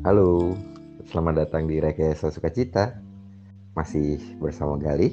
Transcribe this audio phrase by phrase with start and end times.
[0.00, 0.56] Halo,
[1.12, 2.96] selamat datang di Rekayasa Sukacita.
[3.76, 5.12] Masih bersama Gali.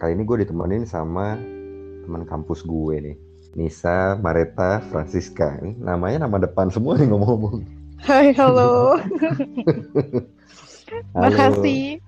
[0.00, 1.36] Kali ini gue ditemenin sama
[2.08, 3.16] teman kampus gue nih.
[3.52, 5.60] Nisa, Mareta, Francisca.
[5.60, 7.68] Ini namanya nama depan semua nih ngomong-ngomong.
[8.00, 8.96] Hai, halo.
[11.12, 11.28] Halo.
[11.28, 12.00] makasih.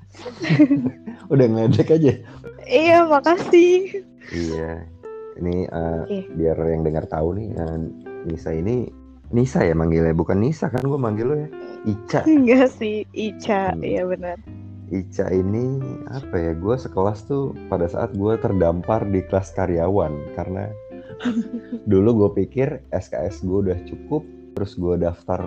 [1.36, 2.16] Udah ngeledek aja.
[2.64, 4.00] Iya, makasih.
[4.32, 4.88] Iya.
[5.36, 6.18] Ini eh, Oke.
[6.32, 7.76] biar yang dengar tahu nih, eh,
[8.24, 8.88] Nisa ini
[9.30, 11.48] Nisa ya manggilnya, bukan Nisa kan gue manggil lo ya.
[11.86, 12.20] Ica.
[12.30, 13.74] Enggak sih, Ica.
[13.74, 13.82] Hmm.
[13.86, 14.36] Iya benar.
[14.90, 15.78] Ica ini
[16.10, 16.52] apa ya?
[16.58, 20.66] Gue sekelas tuh pada saat gue terdampar di kelas karyawan karena
[21.90, 24.26] dulu gue pikir SKS gue udah cukup,
[24.58, 25.46] terus gue daftar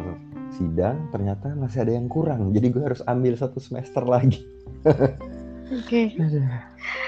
[0.54, 4.45] sidang, ternyata masih ada yang kurang, jadi gue harus ambil satu semester lagi.
[5.81, 6.14] Oke.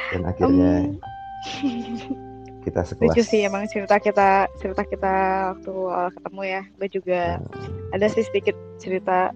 [0.09, 0.89] Dan akhirnya
[1.45, 2.24] Em,
[2.65, 3.13] kita sekelas.
[3.13, 5.13] lucu sih emang cerita kita cerita kita
[5.53, 6.61] waktu awal ketemu ya.
[6.75, 7.21] Gue juga
[7.91, 9.29] ada sih sedikit cerita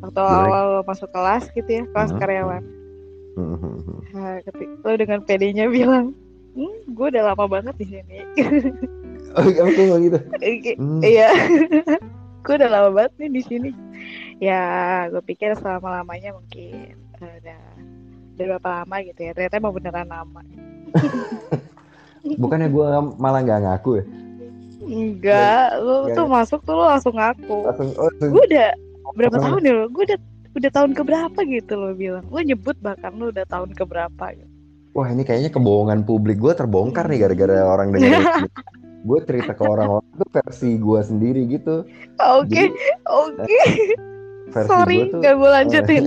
[0.00, 0.42] waktu Gimana?
[0.42, 2.18] awal masuk kelas gitu ya, kelas Hmm.
[2.18, 2.62] karyawan.
[3.32, 3.78] Hmm.
[4.10, 6.12] Nah, ketika lo dengan PD-nya bilang,
[6.52, 8.16] hmm, gue udah lama banget di sini.
[9.32, 10.18] Oh, kamu tuh gitu.
[10.28, 10.72] Oke.
[10.76, 11.00] Hmm.
[11.00, 11.32] Iya.
[12.44, 13.70] gue udah lama banget nih di sini.
[14.36, 14.60] Ya,
[15.08, 17.60] gue pikir selama lamanya mungkin eh, udah
[18.36, 19.32] udah berapa lama gitu ya.
[19.32, 20.44] Ternyata emang beneran lama.
[22.22, 22.86] Bukannya gue
[23.18, 24.04] malah nggak ngaku ya?
[24.82, 27.56] Enggak, lu Enggak tuh masuk tuh lu langsung ngaku.
[27.66, 28.68] Langsung, oh, langsung- Gue udah
[29.14, 29.84] berapa langsung- tahun ya lo?
[29.90, 30.18] Gue udah
[30.52, 32.24] udah tahun keberapa gitu lo bilang.
[32.28, 34.50] Lu nyebut bahkan lu udah tahun keberapa gitu.
[34.92, 38.20] Wah ini kayaknya kebohongan publik gue terbongkar nih gara-gara orang dengar.
[39.08, 41.82] gue cerita ke orang-orang itu versi gue sendiri gitu.
[42.20, 42.78] Oke, Jadi,
[43.08, 43.60] oke.
[44.52, 46.04] versi Sorry, gue tuh gak gue lanjutin.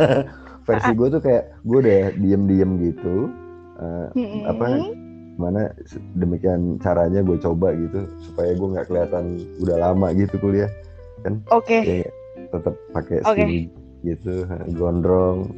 [0.68, 3.16] versi gue tuh kayak gue udah diem-diem gitu.
[3.80, 4.42] Eh, Mm-mm.
[4.46, 4.64] apa
[5.36, 5.70] mana
[6.14, 9.24] demikian caranya gue coba gitu supaya gue nggak kelihatan
[9.58, 10.70] udah lama gitu kuliah
[11.20, 11.38] kan?
[11.50, 11.78] Oke.
[11.80, 12.10] kayak
[12.50, 13.60] tetap pakai skinny
[14.00, 15.52] gitu gondrong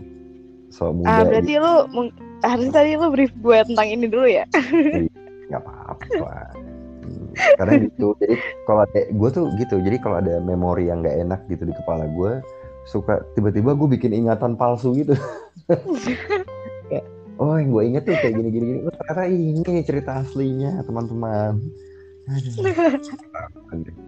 [0.69, 4.43] so muda Ah, berarti lu mung- harusnya tadi lu brief gue tentang ini dulu ya.
[5.47, 6.59] nggak apa-apa.
[7.57, 11.41] Karena gitu jadi kalau ada gue tuh gitu jadi kalau ada memori yang nggak enak
[11.47, 12.39] gitu di kepala gue
[12.85, 15.15] suka tiba-tiba gue bikin ingatan palsu gitu
[17.43, 21.59] oh yang gue inget tuh kayak gini gini gini oh, ternyata ini cerita aslinya teman-teman.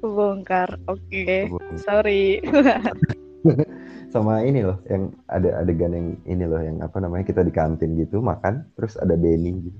[0.00, 0.80] Kebongkar.
[0.88, 1.52] Oke.
[1.52, 1.76] Kebongkar.
[1.84, 2.40] Sorry.
[4.08, 7.92] sama ini loh yang ada adegan yang ini loh yang apa namanya kita di kantin
[8.00, 9.78] gitu makan terus ada Benny gitu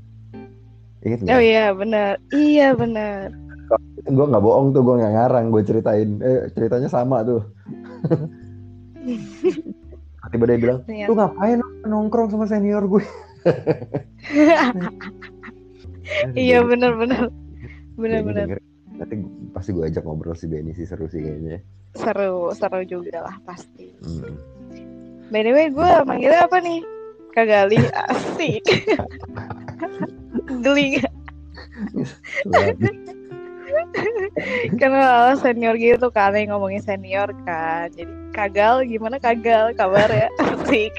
[1.09, 1.33] inget nggak?
[1.33, 2.21] Oh iya, benar.
[2.37, 3.33] Iya, benar.
[4.09, 7.45] gue nggak bohong tuh gue nggak ngarang gue ceritain eh ceritanya sama tuh
[10.27, 11.07] tiba dia bilang Iya.
[11.07, 13.01] lu ngapain nongkrong sama senior gue
[16.35, 17.29] Iya, benar, benar.
[17.95, 18.45] Benar, Benny benar.
[18.49, 18.59] denger.
[18.97, 19.15] nanti
[19.51, 21.59] pasti gue ajak ngobrol si Benny sih seru sih kayaknya
[21.93, 23.91] Seru, seru juga lah pasti.
[23.99, 24.35] hmm.
[25.29, 26.81] By the way, gue manggilnya apa nih?
[27.31, 27.79] Kagali
[28.09, 28.65] asik.
[30.65, 30.99] Geli.
[34.81, 37.89] Karena senior gitu kan yang ngomongin senior kan.
[37.93, 40.95] Jadi kagal gimana kagal kabar ya asik.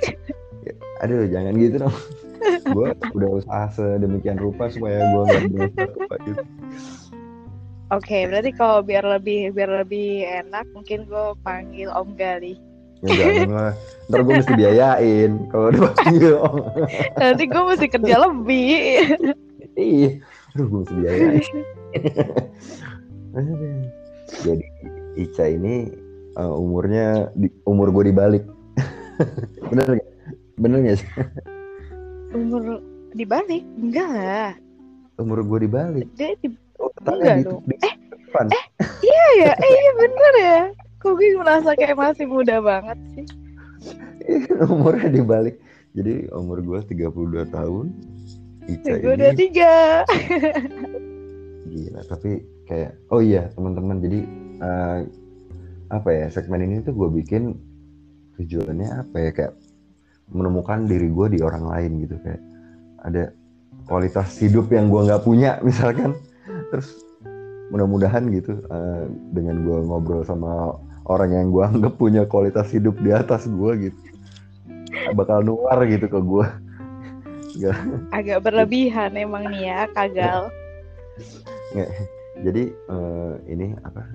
[0.99, 1.95] aduh jangan gitu dong
[2.75, 6.43] gue udah usaha sedemikian rupa supaya gue nggak berusaha rupa gitu
[7.89, 12.53] Oke, berarti kalau biar lebih biar lebih enak mungkin gue panggil Om Gali.
[13.01, 13.73] Ya jangan lah.
[14.13, 16.69] Ntar gue mesti biayain kalau dipanggil om.
[17.17, 18.69] Nanti gue mesti kerja lebih.
[19.73, 20.21] Ih,
[20.55, 21.43] aduh gue mesti biayain.
[23.37, 23.85] Aduh.
[24.41, 24.65] Jadi
[25.17, 25.89] Ica ini
[26.33, 28.43] eh, umurnya di, umur gue dibalik.
[29.69, 30.07] Bener gak?
[30.57, 31.09] Bener gak sih?
[32.33, 32.81] Umur
[33.13, 33.63] dibalik?
[33.77, 34.51] Enggak lah.
[35.17, 36.07] Umur gue dibalik.
[36.15, 36.49] Dia di
[36.79, 37.61] Oh, Enggak di, dong.
[37.67, 38.45] di depan.
[39.03, 40.59] Iya ya, eh iya bener ya.
[41.03, 43.25] Kok gue merasa kayak masih muda banget sih.
[44.71, 45.59] Umurnya dibalik.
[45.91, 47.85] Jadi umur gue 32 tahun.
[48.69, 49.17] Ica Gue ini.
[49.17, 49.73] udah tiga.
[51.69, 52.29] Gila, tapi
[52.69, 54.19] kayak oh iya teman-teman jadi
[54.61, 54.99] eh,
[55.89, 57.57] apa ya segmen ini tuh gue bikin
[58.37, 59.53] tujuannya apa ya kayak
[60.29, 62.41] menemukan diri gue di orang lain gitu kayak
[63.01, 63.33] ada
[63.89, 66.13] kualitas hidup yang gue nggak punya misalkan.
[66.69, 66.93] Terus
[67.73, 70.77] mudah-mudahan gitu eh, dengan gue ngobrol sama
[71.09, 73.99] orang yang gue anggap punya kualitas hidup di atas gue gitu
[75.13, 76.45] bakal nular gitu ke gue
[78.15, 80.47] Agak berlebihan emang nih ya, kagal.
[82.39, 84.07] Jadi eh, ini apa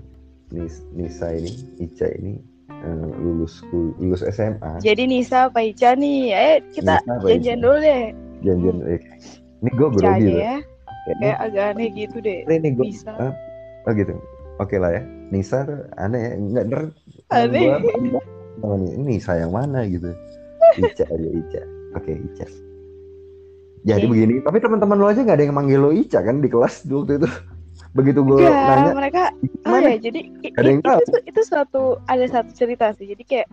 [0.48, 2.40] Nis- Nisa ini Ica ini
[2.72, 3.60] eh, lulus
[4.00, 6.32] lulus SMA Jadi Nisa apa Ica nih?
[6.32, 8.04] Eh kita janjian dulu deh.
[8.40, 9.00] janjian eh,
[9.60, 10.56] ini gue grogi loh ya.
[11.20, 12.48] Kayak, agak aneh gitu deh.
[12.48, 13.12] ini gue Bisa.
[13.84, 14.16] oh gitu
[14.56, 16.82] oke lah ya Nisa tuh aneh ya nggak ntar
[17.28, 17.68] Aneh.
[18.96, 20.16] ini sayang mana gitu
[20.80, 21.62] Ica aja Ica
[21.92, 22.46] oke Ica
[23.84, 24.10] jadi Oke.
[24.10, 27.04] begini tapi teman-teman lo aja nggak ada yang manggil lo Ica kan di kelas dulu
[27.04, 27.28] waktu itu.
[27.96, 29.22] Begitu gue Enggak, nanya mereka
[29.64, 30.20] oh ya jadi
[30.56, 30.98] Ada yang i- tahu?
[31.00, 33.06] itu itu suatu ada satu cerita sih.
[33.06, 33.48] Jadi kayak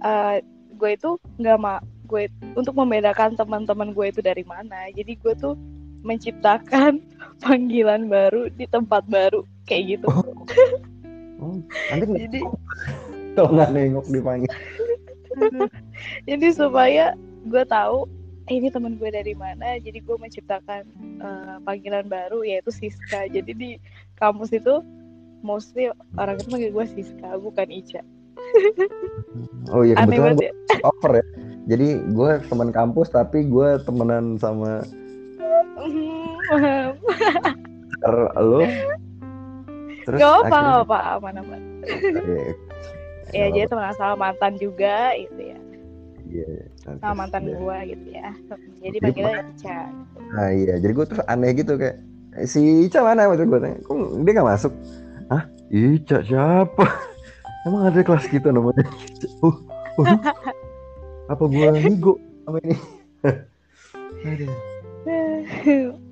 [0.00, 0.36] eh,
[0.74, 5.54] gue itu nggak ma gue untuk membedakan teman-teman gue itu dari mana jadi gue tuh
[6.02, 7.02] menciptakan
[7.44, 10.06] panggilan baru di tempat baru kayak gitu.
[11.36, 11.58] Oh,
[11.90, 12.40] nanti nggak- jadi
[13.36, 14.50] kalau nggak nengok dipanggil
[16.24, 17.12] jadi supaya
[17.44, 18.08] gue tahu
[18.46, 19.76] eh, ini teman gue dari mana?
[19.76, 20.82] Jadi gue menciptakan
[21.18, 23.26] eh, panggilan baru yaitu Siska.
[23.26, 23.70] Jadi di
[24.14, 24.80] kampus itu
[25.40, 28.02] mostly orang itu manggil gue Siska bukan Ica.
[29.68, 30.52] Oh iya kebetulan banget ya.
[30.52, 31.24] gue over ya.
[31.66, 34.82] Jadi gue teman kampus tapi gue temenan sama
[35.76, 36.96] Hmm,
[37.92, 38.64] pacar lo
[40.02, 41.60] terus Gak apa akhirnya- apa aman aman.
[41.84, 42.44] Iya,
[43.36, 45.58] ya jadi teman sama mantan juga gitu ya.
[46.26, 48.30] Iya, nanti sama mantan gue gitu ya
[48.78, 49.78] jadi panggilnya Ica
[50.26, 51.96] Nah iya, jadi gue terus aneh gitu kayak
[52.34, 53.94] "Eh, si Ica mana waktu gue tanya, kok
[54.26, 54.72] dia gak masuk?
[55.30, 55.42] Hah?
[55.70, 56.84] Ica siapa?
[57.66, 58.86] Emang ada kelas kita namanya?
[59.42, 59.54] Oh,
[59.98, 60.20] waduh.
[61.32, 62.14] apa gue nigo
[62.46, 62.76] sama ini?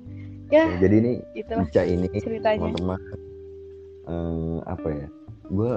[0.53, 2.99] Ya jadi ini Ica ini ceritanya teman-teman
[4.07, 5.07] eh, apa ya?
[5.49, 5.71] Gue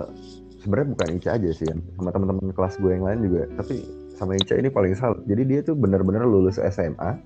[0.62, 1.67] sebenarnya bukan Ica aja sih,
[1.97, 3.43] sama teman-teman kelas gue yang lain juga.
[3.59, 3.77] Tapi
[4.19, 5.23] sama Ica ini paling salut.
[5.31, 7.17] Jadi dia tuh benar-benar lulus SMA,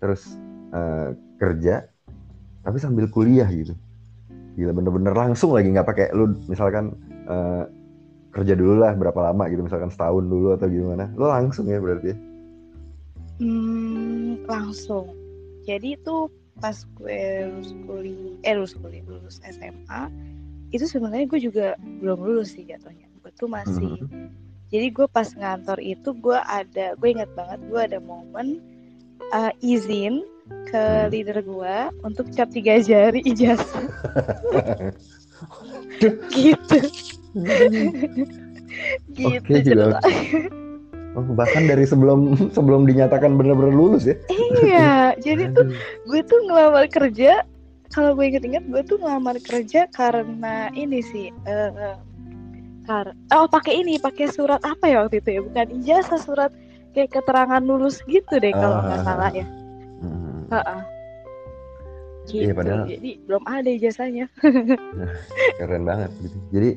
[0.00, 0.34] terus
[0.72, 1.84] eh, kerja,
[2.64, 3.76] tapi sambil kuliah gitu.
[4.56, 6.96] Gila bener-bener langsung lagi nggak pakai lu misalkan
[7.28, 7.64] eh,
[8.32, 11.12] kerja dulu lah berapa lama gitu misalkan setahun dulu atau gimana.
[11.14, 12.16] Lu langsung ya berarti ya.
[13.38, 15.10] hmm, langsung
[15.64, 16.30] jadi itu
[16.62, 20.06] pas gue lulus kuliah eh lulus kuliah lulus SMA
[20.70, 21.66] itu sebenarnya gue juga
[22.00, 24.43] belum lulus sih jatuhnya gue tuh masih Mhm.
[24.74, 28.58] Jadi gue pas ngantor itu gue ada gue ingat banget gue ada momen
[29.30, 30.26] uh, izin
[30.68, 31.08] ke Hmm.
[31.08, 33.64] leader gue untuk cap tiga jari ijazah
[36.34, 36.78] gitu
[39.14, 40.02] gitu Oke, juga.
[41.14, 44.16] Oh, bahkan dari sebelum sebelum dinyatakan benar-benar lulus ya.
[44.66, 45.70] iya jadi tuh
[46.10, 47.46] gue tuh ngelamar kerja
[47.94, 51.94] kalau gue inget-inget gue tuh ngelamar kerja karena ini sih eh
[52.84, 56.52] kar oh pakai ini pakai surat apa ya waktu itu ya bukan ijazah surat
[56.92, 59.04] kayak keterangan lulus gitu deh kalau nggak Ah.
[59.04, 59.46] salah ya
[59.98, 60.44] Hmm.
[60.48, 60.80] Heeh.
[62.24, 64.26] gitu Iya, padahal- jadi belum ada ijazahnya
[65.58, 66.36] Keren banget gitu.
[66.50, 66.70] Jadi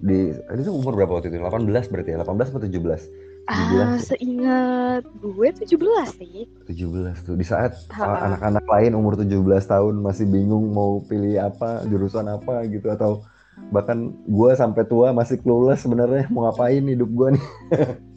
[0.00, 1.38] di ini tuh umur berapa waktu itu?
[1.38, 2.18] 18 berarti ya?
[2.18, 3.02] 18 atau 17?
[3.46, 3.86] ah 17 ya?
[4.00, 5.74] seingat gue 17
[6.12, 7.34] sih 17 tuh.
[7.34, 12.64] Di saat uh, anak-anak lain umur 17 tahun masih bingung mau pilih apa, jurusan apa
[12.64, 13.26] gitu atau
[13.70, 17.46] bahkan gua sampai tua masih clueless sebenarnya mau ngapain hidup gua nih.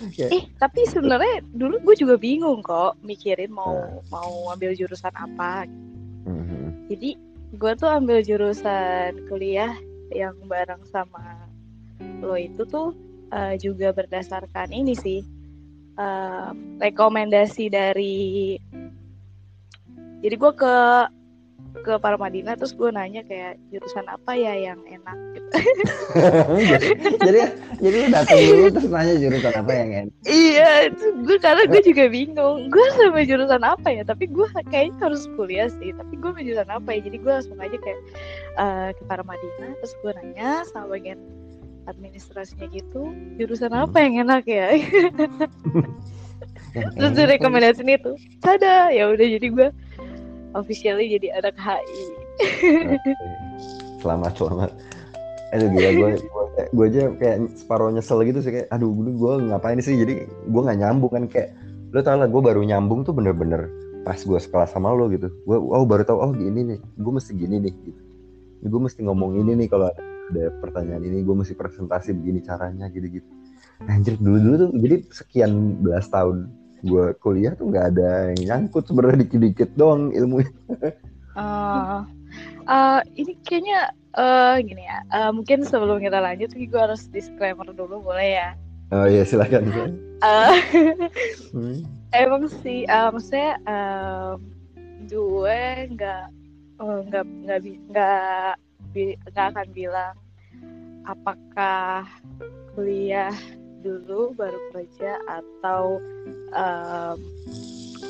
[0.00, 4.00] Kayak, eh tapi sebenarnya dulu gue juga bingung kok mikirin mau Nah.
[4.08, 5.68] mau ambil jurusan apa
[6.24, 6.88] mhm.
[6.88, 7.20] jadi
[7.60, 9.76] gue tuh ambil jurusan kuliah
[10.08, 11.44] yang bareng sama
[12.24, 12.96] lo itu tuh
[13.28, 15.20] eh, juga berdasarkan ini sih
[16.00, 16.50] eh,
[16.80, 18.56] rekomendasi dari
[20.24, 20.76] jadi gue ke
[21.82, 25.16] ke Parmadina terus gue nanya kayak jurusan apa ya yang enak?
[25.34, 25.48] Gitu.
[27.26, 27.40] jadi,
[27.80, 30.14] jadi lu datang dulu terus nanya jurusan apa yang enak.
[30.28, 32.68] iya gue karena gue juga bingung.
[32.68, 34.02] Gue sampai jurusan apa ya?
[34.04, 37.00] Tapi gue kayaknya harus kuliah sih tapi gue jurusan apa ya?
[37.06, 38.00] Jadi gue langsung aja kayak
[38.58, 41.18] eh, ke Paramadina terus gue nanya sama bagian
[41.88, 43.10] administrasinya gitu
[43.40, 44.68] jurusan apa yang enak ya?
[46.70, 48.94] Terus direkomendasiin itu tada!
[48.94, 49.68] Ya udah jadi gue
[50.54, 52.02] officially jadi anak HI.
[54.00, 54.70] Selamat selamat.
[55.50, 56.08] Aduh gila gue
[56.70, 59.98] gue aja kayak separuh nyesel gitu sih kayak aduh gue ngapain sih?
[59.98, 61.54] Jadi gue nggak nyambung kan kayak
[61.90, 63.66] lo tau lah gue baru nyambung tuh bener-bener
[64.06, 65.28] pas gue sekelas sama lo gitu.
[65.46, 68.00] Gue oh baru tahu oh gini nih gue mesti gini nih gitu.
[68.66, 72.86] Gue mesti ngomong ini nih kalau ada, ada pertanyaan ini gue mesti presentasi begini caranya
[72.92, 73.30] gitu gitu
[73.88, 78.88] anjir dulu dulu tuh jadi sekian belas tahun gue kuliah tuh nggak ada yang nyangkut
[78.88, 80.40] sebenarnya dikit-dikit doang ilmu
[81.30, 81.98] Eh,
[82.66, 88.02] eh, ini kayaknya eh gini ya eh, mungkin sebelum kita lanjut gue harus disclaimer dulu
[88.10, 88.48] boleh ya?
[88.90, 89.70] Oh iya silakan.
[90.20, 90.54] Eh,
[91.54, 91.82] Hmm.
[92.14, 94.30] emang sih eh, maksudnya eh,
[95.10, 95.60] gue
[95.94, 96.24] nggak
[96.78, 98.54] nggak nggak bi- nggak
[98.94, 100.14] bi- nggak akan bilang
[101.06, 102.06] apakah
[102.74, 103.34] kuliah
[103.82, 105.98] dulu baru kerja atau
[106.50, 107.16] em,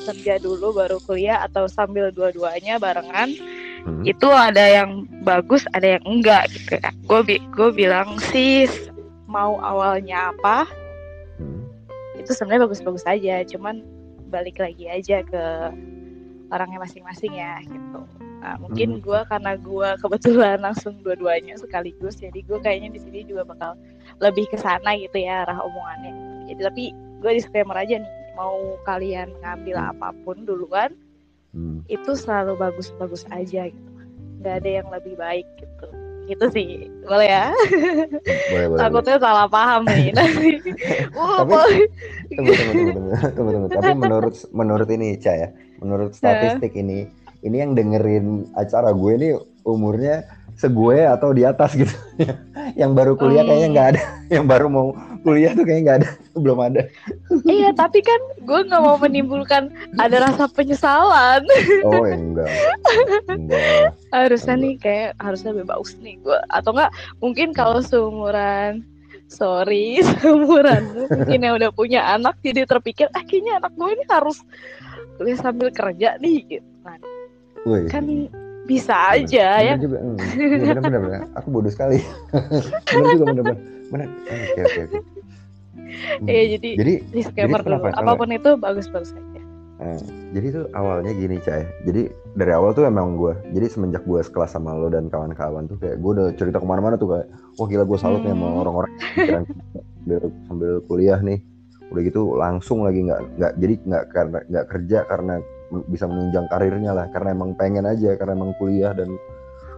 [0.01, 3.29] kerja dulu baru kuliah atau sambil dua-duanya barengan
[3.81, 4.05] Hmm.
[4.05, 8.69] itu ada yang bagus ada yang enggak gitu kan gue bi gue bilang sih
[9.25, 10.69] mau awalnya apa
[11.41, 11.65] Hmm.
[12.13, 13.81] itu sebenarnya bagus-bagus aja cuman
[14.29, 15.43] balik lagi aja ke
[16.53, 18.05] orangnya masing-masing ya gitu
[18.37, 19.01] nah mungkin Mhm.
[19.01, 23.73] gue karena gue kebetulan langsung dua-duanya sekaligus jadi gue kayaknya di sini juga bakal
[24.21, 26.13] lebih ke sana gitu ya arah omongannya
[26.53, 29.89] jadi tapi gue disclaimer aja nih mau kalian ngambil Hmm.
[29.91, 30.91] apa pun duluan
[31.51, 31.83] Hmm.
[31.91, 33.89] itu selalu bagus-bagus aja gitu
[34.39, 35.87] nggak ada yang lebih baik gitu
[36.25, 36.69] gitu sih
[37.03, 38.79] boleh ya Boleh, boleh, boleh.
[38.79, 40.51] takutnya salah paham nih nanti
[41.11, 41.87] Tapi-.
[42.31, 42.53] Tunggu,
[43.35, 43.67] tunggu.
[43.67, 45.49] Tapi menurut menurut ini Ca ya,
[45.83, 47.03] menurut statistik ini,
[47.43, 49.29] ini yang dengerin acara gue ini
[49.67, 50.23] umurnya
[50.61, 51.89] segue atau di atas gitu.
[52.81, 53.73] yang baru kuliah kayaknya Hmm.
[53.73, 54.01] nggak ada,
[54.37, 54.87] yang baru mau
[55.21, 56.09] kuliah tuh kayaknya nggak ada,
[56.43, 56.81] belum ada.
[57.45, 61.41] iya tapi kan gue nggak mau menimbulkan ada rasa penyesalan
[61.83, 62.49] Oh enggak,
[63.27, 63.93] enggak.
[64.09, 68.81] harusnya nih kayak harusnya bebas nih gue atau enggak mungkin kalau seumuran
[69.27, 74.43] sorry seumuranmu mungkin yang udah punya anak jadi terpikir ah kayaknya anak gue ini harus
[75.15, 76.99] kuliah sambil kerja nih gitu kan
[77.87, 78.03] kan
[78.63, 80.17] bisa aja ya Bener juga, hmm.
[80.17, 81.21] Iya, bener, bener, bener.
[81.35, 81.97] Aku bodoh sekali.
[82.93, 83.59] bener juga, bener, bener.
[83.89, 84.07] Bener.
[84.23, 84.99] Oke, oke, oke.
[85.81, 86.25] Hmm.
[86.25, 89.29] Iya, jadi- jadi disclaimer dulu apa pun itu bagus-bagus aja
[89.81, 89.97] Nah,
[90.29, 91.65] jadi tuh awalnya gini Cah.
[91.81, 92.05] Jadi
[92.37, 93.33] dari awal tuh emang gue.
[93.49, 97.01] Jadi semenjak gue sekelas sama lo dan kawan-kawan tuh kayak gue udah cerita ke mana-mana
[97.01, 97.25] tuh kayak,
[97.57, 98.61] wah gila gue salut nih sama Hmm.
[98.61, 98.91] orang-orang
[99.97, 101.41] sambil, sambil kuliah nih.
[101.89, 105.33] Udah gitu langsung lagi nggak nggak jadi nggak karena nggak kerja karena
[105.87, 109.15] bisa menunjang karirnya lah karena emang pengen aja karena emang kuliah dan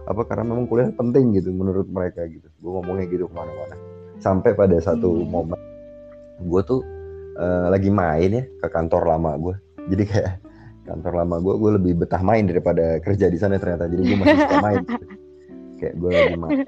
[0.04, 2.44] apa karena memang kuliah penting gitu menurut mereka gitu.
[2.60, 3.76] Gue ngomongnya gitu ke mana-mana.
[4.18, 5.30] Sampai pada satu Hmm.
[5.30, 5.60] momen
[6.42, 6.82] gue tuh
[7.38, 9.54] eh, lagi main ya ke kantor lama gue
[9.86, 10.32] jadi kayak
[10.84, 13.86] kantor lama gue gue lebih betah main daripada kerja di sana ternyata.
[13.86, 15.06] Jadi gue masih suka main gitu.
[15.78, 16.58] kayak gue lagi main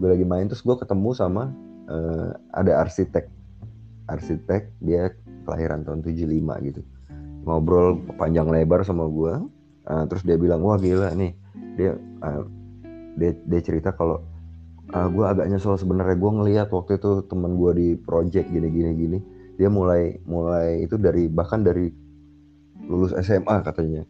[0.00, 1.48] gue lagi main terus gue ketemu sama
[1.88, 3.26] eh, ada arsitek.
[4.10, 5.14] Arsitek dia
[5.48, 6.82] kelahiran tahun 75 gitu
[7.44, 9.32] ngobrol panjang lebar sama gue
[9.88, 11.32] eh, terus dia bilang wah gila nih.
[11.76, 12.42] Dia eh,
[13.16, 14.20] dia, dia cerita kalau
[14.90, 16.18] gue agak nyesel sebenarnya.
[16.18, 19.18] Gue ngelihat waktu itu teman gue di project gini gini gini.
[19.54, 21.90] Dia mulai mulai itu dari bahkan dari
[22.90, 24.02] lulus SMA katanya.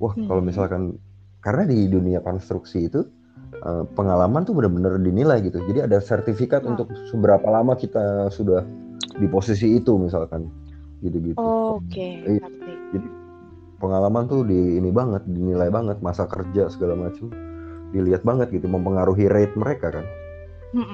[0.00, 0.24] Wah Hmm.
[0.24, 0.96] kalau misalkan
[1.44, 3.04] karena di dunia konstruksi itu
[3.52, 5.60] eh, pengalaman tuh benar-benar dinilai gitu.
[5.68, 6.72] Jadi ada sertifikat Hmm.
[6.76, 8.64] untuk seberapa lama kita sudah
[9.20, 10.48] di posisi itu misalkan
[11.02, 11.38] gitu-gitu.
[11.42, 12.40] Oke Iya.
[12.46, 12.72] ngerti.
[13.82, 17.34] Pengalaman tuh di ini banget dinilai banget masa kerja segala macam
[17.90, 20.06] dilihat banget gitu mempengaruhi rate mereka kan.
[20.72, 20.86] Nah,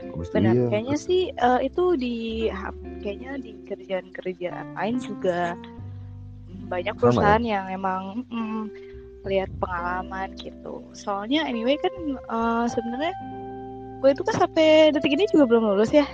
[0.00, 2.16] itu benar iya, kayaknya sih eh, itu di
[3.04, 5.54] kayaknya di kerjaan-kerjaan lain juga
[6.72, 7.12] banyak Sama ya?
[7.12, 8.62] perusahaan yang emang mm,
[9.28, 10.82] lihat pengalaman gitu.
[10.96, 13.12] Soalnya anyway kan eh, sebenarnya
[14.00, 16.08] gue itu kan sampai detik ini juga belum lulus ya.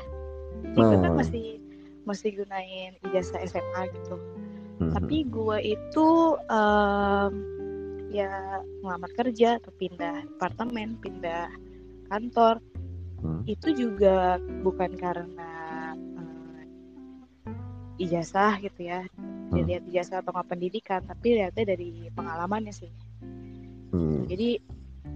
[0.75, 1.17] Jadi kan Nah.
[1.17, 1.60] masih
[2.09, 4.17] masih gunain ijazah SMA gitu
[4.81, 4.93] Mhm.
[4.97, 6.09] tapi gue itu
[6.49, 7.35] em,
[8.11, 11.47] ya ngelamar kerja atau pindah apartemen pindah
[12.09, 12.59] kantor
[13.21, 13.45] Hmm.
[13.45, 15.53] itu juga bukan karena
[16.17, 16.65] eh,
[18.01, 19.05] ijazah gitu ya
[19.53, 19.61] Hmm.
[19.61, 22.89] dilihat ijazah atau nggak pendidikan tapi lihatnya dari pengalamannya sih
[23.93, 24.25] Hmm.
[24.25, 24.57] jadi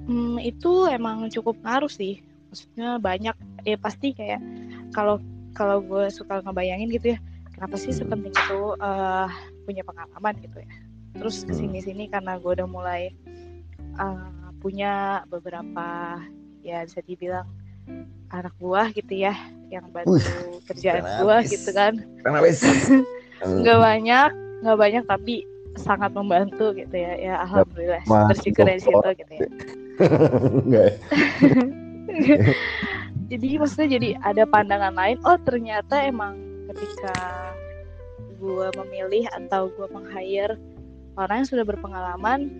[0.04, 2.20] hmm, itu emang cukup ngaruh sih
[2.52, 4.44] maksudnya banyak ya pasti kayak
[4.92, 5.16] kalau
[5.54, 7.18] kalau gue suka ngebayangin gitu ya
[7.54, 9.28] kenapa sih sepenting itu eh,
[9.64, 10.68] punya pengalaman gitu ya?
[11.14, 11.48] Terus Hmm.
[11.48, 13.14] ke sini sini karena gue udah mulai
[13.94, 16.18] eh, punya beberapa
[16.66, 17.46] ya bisa dibilang
[18.34, 19.36] anak buah gitu ya
[19.70, 20.26] yang bantu Wih,
[20.66, 21.92] kerjaan gue gitu kan.
[23.62, 24.30] Nggak banyak
[24.64, 25.44] nggak banyak tapi
[25.76, 28.02] sangat membantu gitu ya ya alhamdulillah.
[28.30, 29.46] Bersyukur di situ gitu ya.
[33.30, 36.36] jadi maksudnya jadi ada pandangan lain oh ternyata emang
[36.72, 37.16] ketika
[38.40, 40.58] gue memilih atau gue meng-hire
[41.16, 42.50] orang yang sudah berpengalaman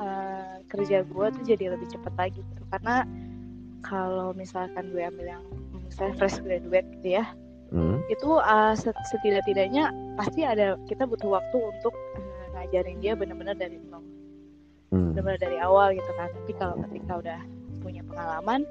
[0.00, 3.04] eh, kerja gue tuh jadi lebih cepat lagi gitu karena
[3.84, 5.44] kalau misalkan gue ambil yang
[5.86, 7.26] misalnya fresh graduate gitu ya
[7.66, 7.98] Hmm.
[8.06, 13.74] itu uh, set- setidak-tidaknya pasti ada kita butuh waktu untuk uh, ngajarin dia benar-benar dari
[13.90, 14.06] nol
[14.94, 15.10] Hmm.
[15.10, 17.40] benar-benar dari awal gitu kan tapi kalau ketika udah
[17.82, 18.62] punya pengalaman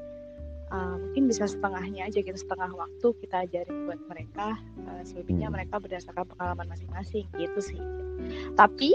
[0.71, 4.57] uh, mungkin bisa setengahnya aja gitu setengah waktu kita ajarin buat mereka
[4.87, 5.55] uh, selebihnya Hmm.
[5.57, 7.81] mereka berdasarkan pengalaman masing-masing gitu sih
[8.55, 8.93] tapi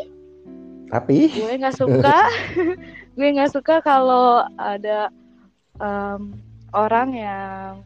[0.91, 2.19] Tapi gue nggak suka
[3.17, 5.15] gue nggak suka kalau ada
[5.79, 6.35] um,
[6.75, 7.83] orang yang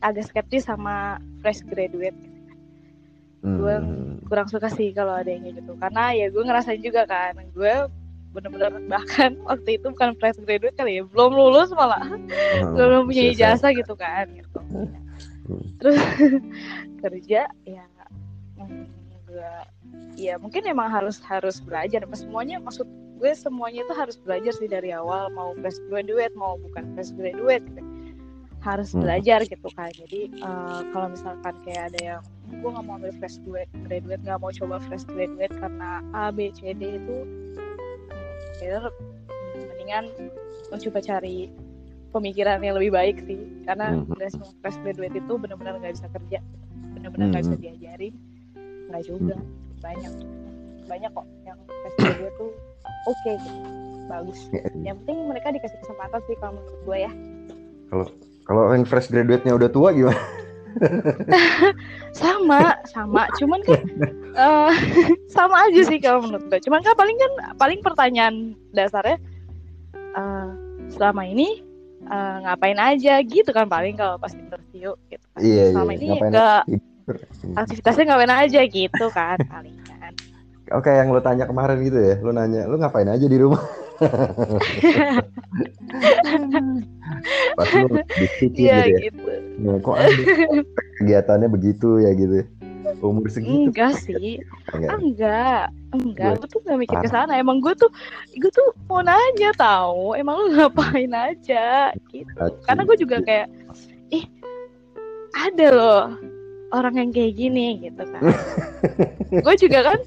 [0.00, 2.16] agak skeptis sama fresh graduate
[3.40, 4.20] gue Hmm.
[4.28, 7.74] kurang suka sih kalau ada yang gitu karena ya gue ngerasain juga kan gue
[8.30, 13.34] bener-bener bahkan waktu itu bukan fresh graduate kali ya belum lulus malah Hmm, belum punya
[13.34, 14.58] ijazah gitu kan gitu.
[14.70, 14.88] Hmm.
[15.82, 15.98] terus
[17.02, 17.84] kerja ya
[18.58, 19.66] enggak
[20.14, 22.84] ya mungkin emang harus harus belajar Mas, semuanya maksud
[23.20, 27.64] gue semuanya itu harus belajar sih dari awal mau fresh graduate mau bukan fresh graduate
[27.68, 27.82] gitu.
[28.60, 29.00] harus Hmm.
[29.00, 33.36] belajar gitu kan jadi eh, kalau misalkan kayak ada yang gue nggak mau ambil fresh
[33.44, 37.16] graduate graduate nggak mau coba fresh graduate karena A B C D itu
[38.60, 38.92] mm,
[39.30, 40.04] mm, mendingan
[40.68, 41.48] mencoba cari
[42.10, 43.40] pemikiran yang lebih baik sih.
[43.64, 46.38] Karena nggak semua fresh graduate itu benar-benar nggak bisa kerja
[46.90, 47.62] benar-benar nggak bisa Mhm.
[47.62, 48.14] diajarin
[48.90, 49.36] nggak juga
[49.80, 50.12] banyak
[50.84, 52.50] banyak kok yang fresh graduate tuh
[53.06, 53.60] oke gitu
[54.04, 57.12] bagus Ya, yang penting mereka dikasih kesempatan sih kalau menurut gue ya.
[58.42, 60.18] Kalau yang fresh graduate-nya udah tua gimana?
[62.20, 63.82] sama sama cuman kan
[64.36, 64.72] eh,
[65.34, 69.18] sama aja sih kalau menurut gue cuman kan paling kan paling pertanyaan dasarnya
[69.94, 70.48] eh,
[70.90, 71.62] selama ini
[72.06, 75.40] eh, ngapain aja gitu kan paling kalau pas interview gitu kan.
[75.42, 75.72] Iya, iya.
[75.74, 76.46] selama ini Ngapain ke
[77.58, 79.76] aktivitasnya ngapain aja gitu kan paling
[80.70, 82.14] Oke, yang lu tanya kemarin gitu ya.
[82.22, 83.60] Lu nanya, lu ngapain aja di rumah?
[87.58, 87.86] Pas lu
[88.16, 88.98] diskusi iya gitu ya.
[89.10, 89.20] gitu
[89.60, 90.22] Nah, kok ada
[90.96, 92.46] kegiatannya begitu ya gitu.
[93.00, 94.40] Umur segitu enggak sih
[94.72, 94.90] enggak.
[94.98, 97.28] enggak enggak Gue- gue tuh gak mikir ke Parah.
[97.28, 97.88] sana emang gue tuh
[98.34, 102.28] gue tuh mau nanya tahu emang lu ngapain aja gitu
[102.64, 103.46] karena gue juga kayak
[104.10, 104.24] ih
[105.32, 106.04] ada loh
[106.72, 108.22] orang yang kayak gini gitu kan
[109.48, 109.98] gue juga kan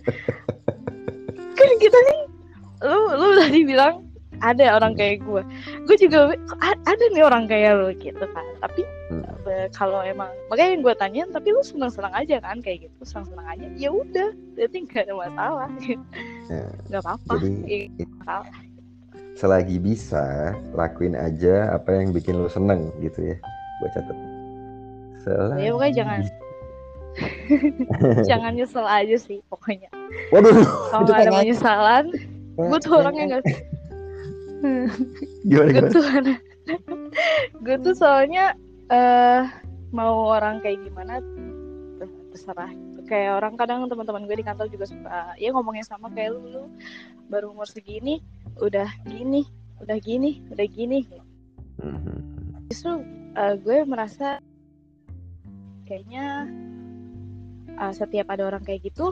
[1.63, 2.19] kan kita nih
[2.83, 3.95] lu lu tadi bilang
[4.41, 5.41] ada orang kayak gue
[5.85, 9.23] gue juga "Kok a- ada nih orang kayak lu gitu kan tapi Hmm.
[9.45, 13.01] eh, kalau emang makanya yang gue tanyain tapi lu senang senang aja kan kayak gitu
[13.03, 15.69] senang senang aja ya udah berarti nggak ada masalah
[16.43, 17.79] Ya, nggak apa-apa jadi
[18.19, 18.47] masalah.
[19.33, 20.25] selagi bisa
[20.73, 23.37] lakuin aja apa yang bikin lu seneng gitu ya.
[23.79, 24.17] Gua catat.
[25.19, 25.61] Selagi...
[25.61, 26.19] ya pokoknya jangan
[28.29, 29.89] jangan nyesel aja sih pokoknya.
[30.33, 30.53] Waduh,
[30.89, 32.05] kalau ada pengen- penyesalan
[32.53, 33.43] gue tuh orangnya nggak
[35.49, 36.03] gimana gue tuh
[37.65, 38.53] gue tuh soalnya
[38.87, 39.43] eh
[39.91, 41.19] mau orang kayak gimana
[42.01, 42.71] ter- terserah.
[43.03, 46.63] Kayak orang kadang teman-teman gue di kantor juga suka ya ngomongnya sama kayak lu lu
[47.27, 48.23] baru umur segini
[48.63, 49.43] udah gini
[49.83, 51.03] udah gini udah gini.
[51.83, 52.15] Mhm.
[52.71, 53.03] justru
[53.35, 54.39] eh, gue merasa
[55.83, 56.47] kayaknya
[57.73, 59.09] eh, setiap ada orang kayak gitu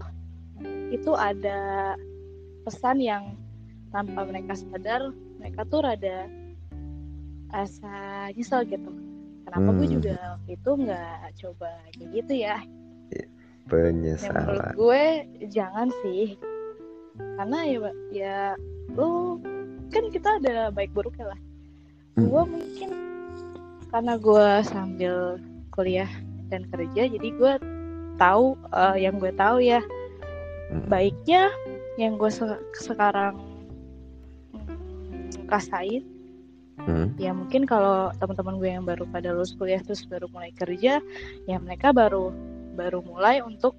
[0.91, 1.95] itu ada
[2.61, 3.23] pesan yang
[3.89, 6.29] tanpa mereka sadar mereka tuh rada
[7.51, 7.93] asa
[8.31, 8.91] nyesel gitu
[9.43, 9.95] kenapa gue Hmm.
[9.99, 13.29] juga waktu itu nggak coba kayak gitu ya menurut
[13.67, 14.73] Penyesalan.
[14.75, 15.03] gue
[15.47, 16.35] jangan sih
[17.37, 17.79] karena ya
[18.11, 18.37] ya
[18.91, 19.39] lu
[19.89, 21.39] kan kita ada baik buruknya lah
[22.13, 22.27] Hmm.
[22.27, 22.89] gue mungkin
[23.87, 25.15] karena gue sambil
[25.71, 26.11] kuliah
[26.47, 27.53] dan kerja jadi gue
[28.21, 29.81] tahu eh, yang gue tahu ya
[30.69, 30.87] Hmm.
[30.87, 31.49] baiknya
[31.97, 33.35] yang gue se- sekarang
[35.47, 36.05] rasain
[36.79, 37.13] Hmm.
[37.13, 40.97] ya mungkin kalau teman-teman gue yang baru pada lulus kuliah terus baru mulai kerja
[41.45, 42.33] ya mereka baru
[42.73, 43.77] baru mulai untuk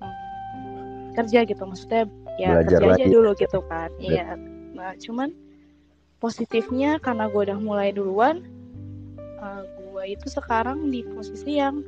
[0.00, 2.08] mm, kerja gitu maksudnya
[2.40, 3.12] ya Belajar kerja aja lagi.
[3.12, 4.02] dulu gitu kan Ya.
[4.02, 4.26] iya
[4.72, 5.30] nah cuman
[6.18, 8.42] positifnya karena gue udah mulai duluan
[9.38, 11.86] eh, gue itu sekarang di posisi yang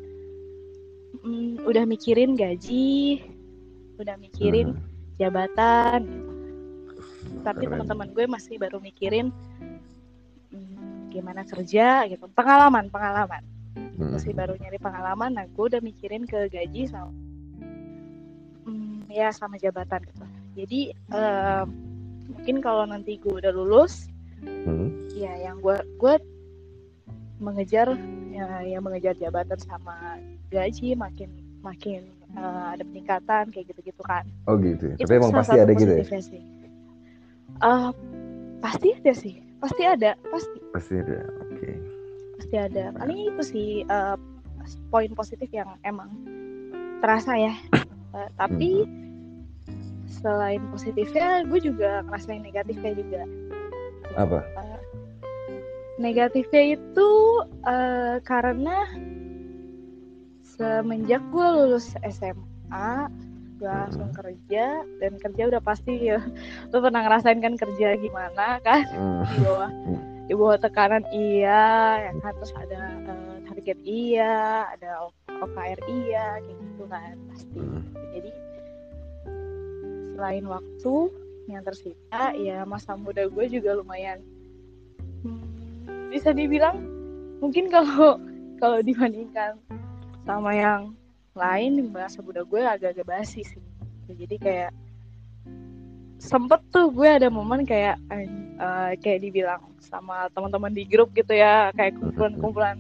[1.15, 3.23] mm, udah mikirin gaji
[3.99, 4.85] udah mikirin Hmm.
[5.19, 6.01] jabatan
[7.43, 9.35] tapi teman-teman gue masih baru mikirin
[10.51, 13.43] hmm, gimana kerja gitu pengalaman pengalaman
[13.99, 14.15] Hmm.
[14.15, 17.11] masih baru nyari pengalaman nah gue udah mikirin ke gaji sama
[18.65, 21.63] hmm, ya sama jabatan gitu jadi eh,
[22.29, 24.07] mungkin kalau nanti gue udah lulus
[24.39, 25.11] Hmm.
[25.19, 26.15] ya yang gue gue
[27.43, 27.91] mengejar
[28.39, 32.07] ya yang mengejar jabatan sama gaji makin makin
[32.39, 34.91] eh, ada peningkatan kayak gitu-gitu kan Oh gitu.
[34.91, 34.95] ya.
[34.95, 36.05] itu Tapi emang pasti ada gitu ya.
[36.23, 36.43] sih.
[37.59, 37.91] Eh,
[38.63, 41.19] pasti ada sih, pasti ada, pasti Pasti ada.
[41.43, 41.71] Oke.
[42.39, 42.85] pasti ada.
[42.95, 44.17] Paling itu sih eh,
[44.89, 46.07] poin positif yang emang
[47.03, 47.55] terasa ya.
[48.15, 48.87] Eh, tapi
[50.09, 53.23] selain positifnya, gue juga ngerasain negatifnya juga.
[54.17, 54.41] Apa?
[54.43, 54.68] Eh,
[55.99, 57.11] negatifnya itu
[57.65, 58.87] eh, karena
[60.49, 63.11] semenjak gue lulus SMA
[63.59, 64.65] gue langsung kerja
[65.03, 66.23] dan kerja udah pasti ya
[66.71, 69.27] lu pernah ngerasain kan kerja gimana kan Hmm.
[69.27, 69.71] di bawah
[70.25, 71.63] di bawah tekanan iya
[71.99, 74.35] ya kan terus ada eh, target iya
[74.71, 75.11] ada
[75.43, 77.83] OKR iya kayak gitu kan pasti Hmm.
[78.15, 78.31] jadi
[80.15, 80.95] selain waktu
[81.49, 84.23] yang tersisa ya masa muda gue juga lumayan
[86.09, 86.81] bisa dibilang
[87.39, 88.19] mungkin kalau
[88.59, 89.57] kalau dibandingkan
[90.27, 90.93] sama yang
[91.39, 93.63] lain masa muda gue agak-agak basi sih.
[94.11, 94.73] Jadi kayak
[96.19, 97.95] sempet tuh gue ada momen kayak
[98.59, 102.77] uh, kayak dibilang sama teman-teman di grup gitu ya kayak kumpulan-kumpulan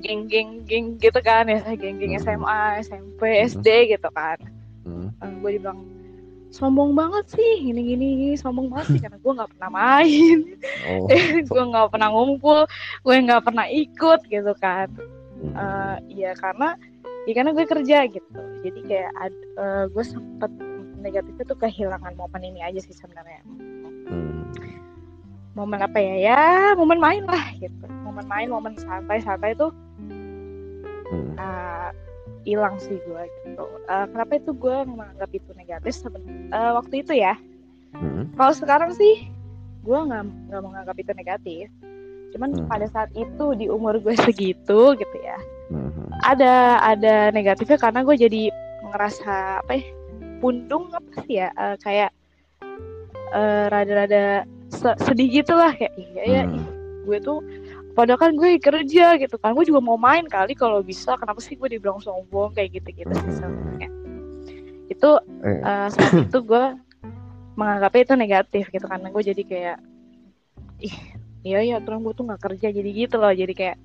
[0.00, 4.38] geng-geng geng gitu kan ya geng-geng SMA SMP SD gitu kan.
[4.86, 5.95] Uh, gue dibilang
[6.56, 10.38] sombong banget sih gini gini, gini sombong banget sih karena gue nggak pernah main.
[10.88, 11.06] Oh.
[11.52, 12.64] gue nggak pernah ngumpul
[13.04, 14.88] gue nggak pernah ikut gitu kan.
[15.52, 16.80] Uh, ya karena
[17.28, 18.40] ya karena gue kerja gitu.
[18.64, 19.12] Jadi kayak
[19.60, 20.48] uh, gue sempet
[20.96, 23.44] negatifnya tuh kehilangan momen ini aja sih sebenarnya.
[24.08, 24.48] Hmm.
[25.52, 26.14] momen apa ya?
[26.32, 26.42] Ya
[26.72, 27.84] momen main lah gitu.
[28.00, 29.72] Momen main momen santai santai tuh
[31.12, 31.36] hmm.
[31.36, 31.90] uh,
[32.46, 35.98] hilang sih gue gitu uh, kenapa itu gue menganggap itu negatif
[36.54, 37.34] uh, waktu itu ya
[37.98, 38.38] hmm.
[38.38, 39.26] kalau sekarang sih
[39.82, 41.66] gue nggak nggak menganggap itu negatif
[42.30, 42.70] cuman hmm.
[42.70, 45.38] pada saat itu di umur gue segitu gitu ya
[45.74, 46.22] hmm.
[46.22, 48.42] ada ada negatifnya karena gue jadi
[48.94, 49.86] ngerasa apa ya
[50.38, 52.14] pundung apa sih ya uh, kayak
[53.34, 54.46] uh, rada-rada
[55.02, 56.62] sedih gitu lah kayak iya ya hmm.
[57.10, 57.42] gue tuh
[57.96, 59.56] padahal kan gue kerja gitu kan.
[59.56, 61.16] Gue juga mau main kali kalau bisa.
[61.16, 63.38] Kenapa sih gue dibilang sombong kayak gitu-gitu sih hmm.
[63.40, 63.88] sebenarnya.
[64.92, 66.64] Itu uh, saat itu gue
[67.56, 69.78] menganggapnya itu negatif gitu karena gue jadi kayak
[70.84, 70.96] ih
[71.40, 72.68] iya ya terus gue tuh nggak kerja.
[72.68, 73.32] Jadi gitu loh.
[73.32, 73.78] Jadi kayak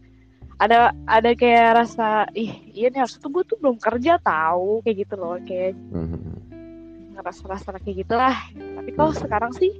[0.59, 4.83] ada ada kayak rasa ih iya nih harus tuh gue tuh belum kerja tahu.
[4.83, 5.39] Kayak gitu loh.
[5.47, 6.35] Kayak mm-hmm.
[7.15, 8.35] ngerasa-rasa kayak gitulah.
[8.51, 9.71] Tapi kalau sekarang sih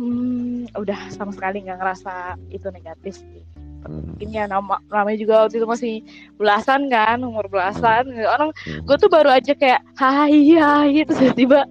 [0.00, 3.44] hmm, udah sama sekali nggak ngerasa itu negatif sih
[3.84, 4.16] mm-hmm.
[4.16, 5.94] mungkin ya nama namanya juga waktu itu masih
[6.40, 8.32] belasan kan umur belasan mm-hmm.
[8.32, 8.84] orang mm-hmm.
[8.88, 11.68] gue tuh baru aja kayak hai hai terus tiba-tiba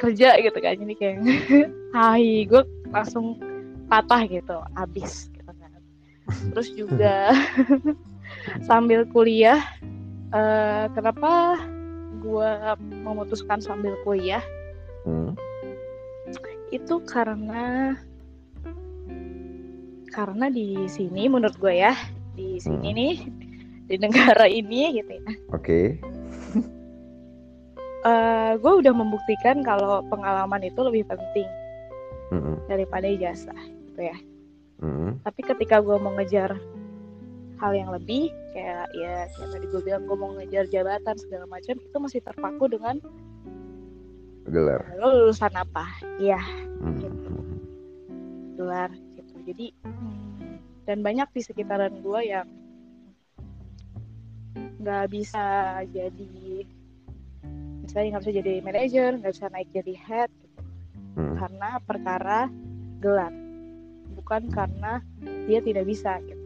[0.00, 1.16] kerja gitu kan jadi kayak
[2.00, 3.36] hai gue langsung
[3.92, 5.28] patah gitu abis
[6.56, 7.36] terus juga
[8.68, 9.60] sambil kuliah
[10.32, 11.60] uh, kenapa
[12.24, 12.50] gue
[13.04, 14.40] memutuskan sambil kuliah
[15.04, 15.36] hmm.
[16.72, 17.94] Itu karena
[20.08, 21.92] karena di sini menurut gue ya
[22.32, 22.96] di sini hmm.
[22.96, 23.14] nih
[23.92, 25.86] di negara ini gitu ya oke okay.
[28.08, 31.48] uh, eh, gue udah membuktikan kalau pengalaman itu lebih penting
[32.32, 32.56] hmm.
[32.72, 33.60] daripada ijazah
[33.92, 34.16] gitu ya
[34.80, 35.20] hmm.
[35.28, 36.56] tapi ketika gue mau ngejar
[37.60, 41.76] hal yang lebih kayak ya kayak tadi gue bilang gue mau ngejar jabatan segala macam
[41.76, 42.96] itu masih terpaku dengan
[44.48, 45.86] gelar lo lulusan apa
[46.18, 46.40] iya
[46.82, 46.98] hmm.
[46.98, 47.30] gitu
[48.58, 49.66] gelar gitu jadi
[50.82, 52.48] dan banyak di sekitaran gue yang
[54.82, 56.66] nggak bisa jadi
[57.86, 60.62] misalnya nggak bisa jadi manajer nggak bisa naik jadi head gitu.
[61.18, 61.34] hmm.
[61.38, 62.40] karena perkara
[62.98, 63.34] gelar
[64.18, 65.02] bukan karena
[65.46, 66.42] dia tidak bisa gitu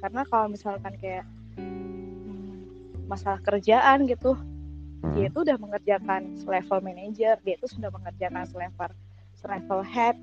[0.00, 1.28] karena kalau misalkan kayak
[1.60, 2.64] hmm,
[3.04, 4.32] masalah kerjaan gitu.
[5.16, 8.90] Dia itu udah mengerjakan selevel manager dia itu sudah mengerjakan selevel
[9.40, 10.16] selevel head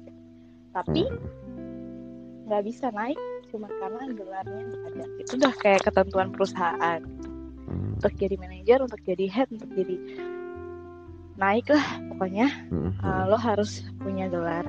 [0.72, 2.46] tapi hmm.
[2.46, 2.70] nggak hmm.
[2.70, 4.62] bisa naik cuma karena gelarnya
[4.92, 7.98] ada itu udah kayak ketentuan perusahaan hmm.
[7.98, 9.96] untuk jadi manajer untuk jadi head untuk jadi
[11.38, 12.92] naik lah pokoknya hmm.
[13.02, 14.66] uh, lo harus punya gelar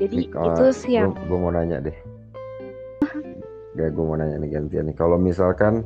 [0.00, 1.96] jadi itu sih yang gue mau nanya deh
[3.74, 5.82] gak gue mau nanya nih gantian nih kalau misalkan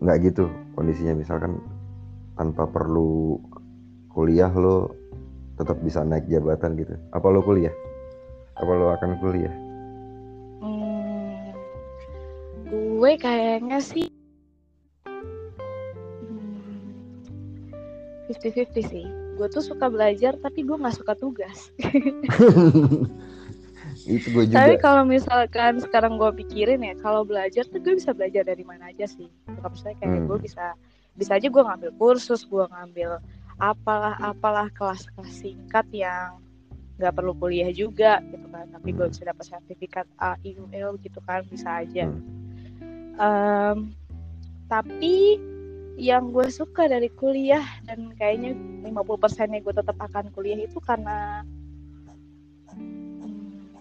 [0.00, 1.14] nggak uh, gitu kondisinya.
[1.14, 1.60] Misalkan
[2.34, 3.38] tanpa perlu
[4.10, 4.90] kuliah lo
[5.60, 6.94] tetap bisa naik jabatan gitu.
[7.14, 7.72] Apa lo kuliah?
[8.58, 9.54] Apa lo akan kuliah?
[10.60, 11.54] Hmm,
[12.68, 14.08] gue kayaknya sih
[18.30, 19.06] fifty fifty sih.
[19.40, 21.72] Gue tuh suka belajar tapi gue nggak suka tugas
[24.06, 24.56] itu gue juga.
[24.64, 28.88] Tapi kalau misalkan sekarang gue pikirin ya kalau belajar tuh gue bisa belajar dari mana
[28.88, 29.28] aja sih.
[29.48, 30.28] Kalau misalnya kayak hmm.
[30.28, 30.66] gue bisa
[31.18, 33.20] bisa aja gue ngambil kursus gue ngambil
[33.60, 36.40] apalah apalah kelas-kelas singkat yang
[36.96, 38.68] nggak perlu kuliah juga gitu kan.
[38.72, 39.12] Tapi gue hmm.
[39.12, 42.08] bisa dapat sertifikat A I U L gitu kan bisa aja.
[43.20, 43.92] Um,
[44.70, 45.36] tapi
[46.00, 48.56] yang gue suka dari kuliah dan kayaknya
[48.88, 51.44] 50 persennya gue tetap akan kuliah itu karena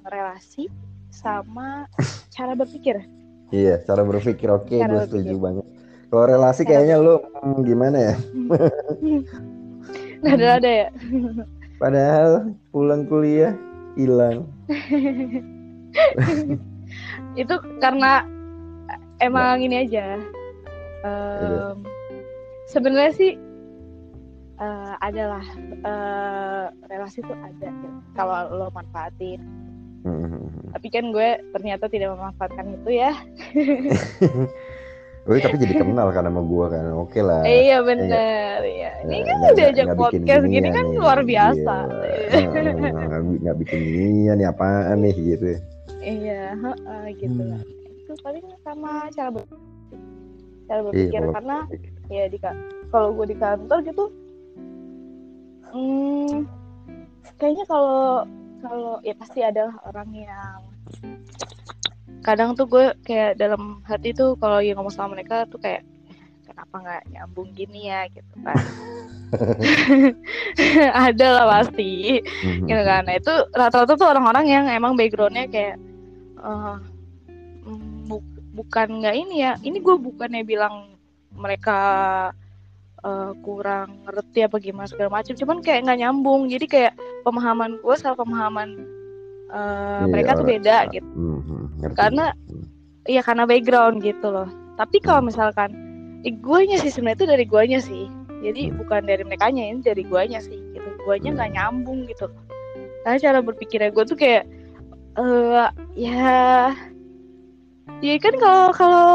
[0.09, 0.69] relasi
[1.09, 1.89] sama
[2.35, 3.01] cara berpikir.
[3.49, 5.65] Iya, cara berpikir oke, okay, gue setuju banget.
[6.09, 8.15] Kalau relasi cara kayaknya lo hmm, gimana ya?
[10.21, 10.87] Nggak ada ada ya.
[11.81, 12.31] Padahal
[12.69, 13.55] pulang kuliah
[13.97, 14.45] hilang.
[17.41, 18.25] itu karena
[19.21, 19.65] emang nah.
[19.65, 20.19] ini aja.
[20.99, 21.87] Um,
[22.67, 23.31] sebenarnya sih
[24.59, 25.45] uh, adalah
[25.87, 27.97] uh, relasi tuh ada gitu.
[28.13, 29.39] kalau lo manfaatin
[29.99, 30.47] Hmm.
[30.71, 33.11] tapi kan gue ternyata tidak memanfaatkan itu ya
[35.27, 36.95] Wih, tapi jadi kenal kan sama gua kan.
[36.95, 37.43] Oke lah.
[37.43, 40.97] iya bener ya ini Nggak- kan udah ajak podcast gini ginian kan nih.
[40.97, 41.75] luar biasa
[42.31, 42.47] Iya.
[43.37, 45.45] Nggak- bikin ginian nih apaan nih gitu.
[45.99, 47.51] iya heeh, gitu Hmm.
[47.51, 49.43] lah itu paling sama cara ber
[50.63, 51.57] cara Iya, berpikir kalau- karena
[52.07, 54.05] ya di ka- kalau gue di kantor gitu
[55.69, 56.47] hmm,
[57.35, 58.23] kayaknya kalau
[58.59, 60.59] kalau ya pasti ada orang yang
[62.19, 65.87] kadang tuh gue kayak dalam hati tuh kalau yang ngomong sama mereka tuh kayak
[66.43, 68.05] kenapa nggak nyambung gini ya?
[68.11, 68.57] Gitu kan.
[71.07, 72.19] Ada lah pasti.
[72.19, 72.67] Mhm.
[72.67, 73.01] gitu kan.
[73.07, 75.77] Nah itu rata-rata tuh orang-orang yang emang backgroundnya kayak
[76.39, 76.77] eh,
[77.63, 79.55] mm, bu- bukan nggak ini ya.
[79.61, 80.99] Ini gue bukannya bilang
[81.31, 81.79] mereka
[82.99, 87.95] eh, kurang ngerti apa gimana segala macam cuman kayak nggak nyambung jadi kayak pemahaman gue
[87.95, 88.69] sama pemahaman
[89.49, 91.95] eh, Iya, mereka tuh beda gitu Mhm, ngerti.
[91.95, 92.63] Karena- Mhm.
[93.07, 95.29] iya karena background gitu loh tapi kalau Hmm.
[95.31, 95.69] misalkan
[96.21, 98.05] eh, guanya sih sebenarnya itu dari guanya sih
[98.39, 98.77] jadi Hmm.
[98.79, 102.27] bukan dari mereka ini dari guanya sih gitu guanya nggak nyambung gitu
[103.01, 104.43] karena cara berpikirnya gue tuh kayak
[105.15, 106.71] eh ya
[107.99, 109.07] ya kan kalau kalau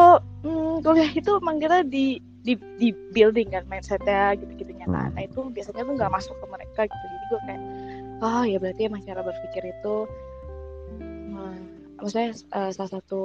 [0.43, 5.23] hmm, kuliah itu emang kita di di di building kan mindsetnya gitu gitunya kan nah
[5.25, 7.05] itu biasanya tuh nggak masuk ke mereka gitu.
[7.09, 7.63] Jadi gue kayak
[8.21, 9.97] oh ya berarti emang cara berpikir itu
[11.01, 11.57] hmm,
[11.97, 13.23] maksudnya eh, salah satu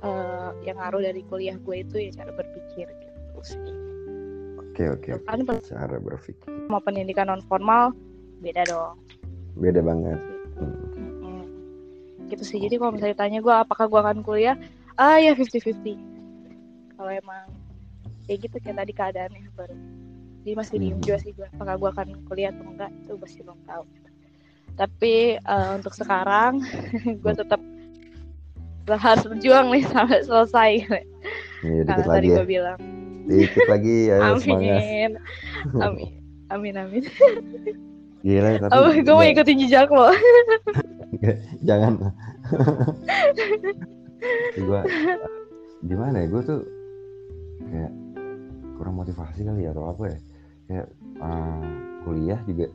[0.00, 3.72] eh, yang ngaruh dari kuliah gue itu ya cara berpikir gitu sih.
[4.56, 5.08] Oke oke.
[5.28, 6.48] kan Cara berpikir.
[6.72, 7.92] Mau pendidikan non formal
[8.40, 8.96] beda dong.
[9.60, 10.16] Beda banget.
[10.16, 11.00] gitu.
[11.20, 11.44] Hmm.
[12.32, 12.58] Gitu sih.
[12.60, 14.56] Jadi kalau misalnya tanya gue apakah gue akan kuliah?
[14.96, 16.16] Ah ya 50-50
[16.96, 17.44] kalau emang
[18.26, 19.76] kayak gitu kayak tadi keadaannya baru.
[20.42, 21.02] Jadi masih diem Mhm.
[21.02, 23.82] juga sih gue apakah gue akan kuliah atau enggak itu masih belum tahu.
[24.76, 26.52] Tapi eh, untuk sekarang
[27.22, 27.60] gue tetap
[28.86, 30.70] harus berjuang nih sampai selesai.
[31.66, 32.36] Iya, karena tadi ya.
[32.38, 32.78] gue bilang.
[33.26, 34.78] Dikit lagi ya semangat.
[34.78, 35.10] amin.
[35.82, 36.10] Amin.
[36.46, 37.02] Amin amin.
[38.22, 40.10] Gila tapi oh, gue mau ikutin jejak lo.
[41.68, 42.14] Jangan.
[44.54, 44.80] Gue
[45.82, 46.60] gimana ya gue tuh
[47.66, 47.92] kayak
[48.76, 50.18] kurang motivasi kali ya atau apa ya?
[50.66, 50.86] Kayak
[51.20, 51.68] eh,
[52.04, 52.66] kuliah juga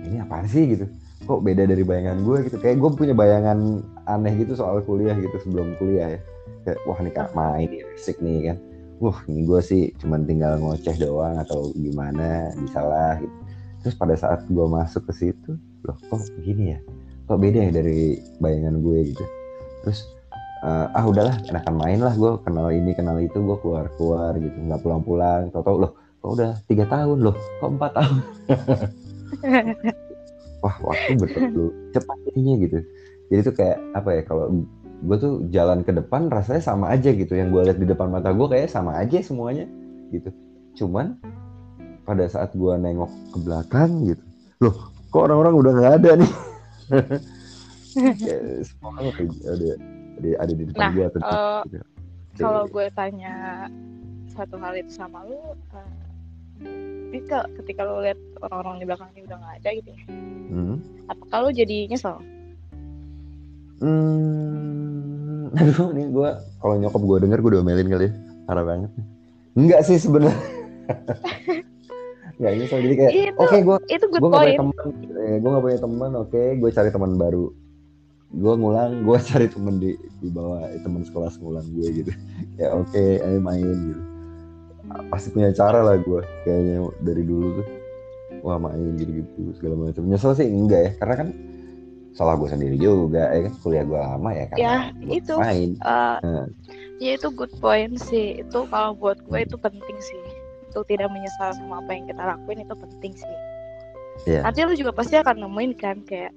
[0.00, 0.64] ini apaan sih?
[0.76, 0.86] gitu.
[1.28, 2.38] Kok beda dari bayangan gue?
[2.48, 2.56] gitu.
[2.60, 6.20] Kayak gue punya bayangan aneh gitu soal kuliah gitu sebelum kuliah ya.
[6.64, 8.56] Kayak wah ini kayak main nih asik nih kan.
[9.00, 13.36] Wah ini gue sih cuman tinggal ngoceh doang atau gimana bisa lah gitu.
[13.80, 15.56] Terus pada saat gue masuk ke situ
[15.88, 16.78] loh kok begini ya?
[17.24, 18.98] Kok beda ya dari bayangan gue?
[19.16, 19.24] gitu.
[19.84, 20.19] Terus
[20.64, 24.56] eh, ah udahlah enakan main lah gue kenal ini kenal itu gue keluar keluar gitu.
[24.56, 27.18] Nggak pulang pulang tau tau loh kok udah tiga tahun?
[27.24, 28.20] Loh kok empat tahun?
[30.64, 32.78] Wah waktu betul cepat ininya gitu.
[33.30, 34.44] Jadi tuh kayak apa ya kalau
[35.00, 37.32] gue tuh jalan ke depan rasanya sama aja gitu.
[37.32, 39.64] Yang gue lihat di depan mata gue kayak sama aja semuanya
[40.12, 40.28] gitu.
[40.76, 41.16] Cuman
[42.04, 44.24] pada saat gue nengok ke belakang gitu
[44.60, 46.32] loh kok orang-orang udah nggak ada nih?
[47.90, 49.70] Kayak semua orang kayak ada
[50.20, 51.84] ada, ada di depan Nah, gue tuh eh, gitu.
[52.36, 53.34] kalau gue tanya
[54.28, 55.40] satu hal itu sama lu
[55.72, 55.90] eh,
[57.10, 60.02] ini ke- ketika lu lihat orang-orang di belakang ini udah nggak ada gitu ya
[60.50, 60.76] Hmm.
[61.06, 62.18] apakah lu jadi nyesel?
[63.80, 66.28] Hmm, aduh nih gue
[66.58, 68.12] kalau nyokap gue denger gue diomelin kali ya.
[68.44, 68.90] Parah banget.
[69.52, 70.34] Enggak sih sebenarnya.
[72.34, 74.74] Enggak nyesel jadi kayak oke gue itu good gue gak punya teman
[75.16, 77.44] eh, gue gak punya teman oke gue cari teman baru
[78.30, 82.12] gue ngulang gue cari temen di di bawah eh, teman sekelas ngulang gue gitu.
[82.56, 84.02] Ya oke ayo main gitu.
[85.06, 87.66] Pasti punya cara lah gue kayaknya dari dulu tuh.
[88.40, 90.06] Wah main gitu gitu segala macam.
[90.06, 90.90] Nyesel sih enggak ya.
[90.96, 91.28] Karena kan
[92.10, 93.52] salah gue sendiri juga ya kan?
[93.60, 94.74] Kuliah gue lama ya karena Ya,
[95.06, 95.34] itu.
[95.36, 95.70] main.
[95.76, 96.46] Eh, Hmm.
[96.98, 98.40] ya itu good point sih.
[98.40, 100.22] Itu kalau buat gue itu penting sih.
[100.70, 103.36] Untuk tidak menyesal sama apa yang kita lakuin itu penting sih.
[104.20, 104.44] Iya.
[104.44, 106.28] nanti lu juga pasti akan nemuin kan kayak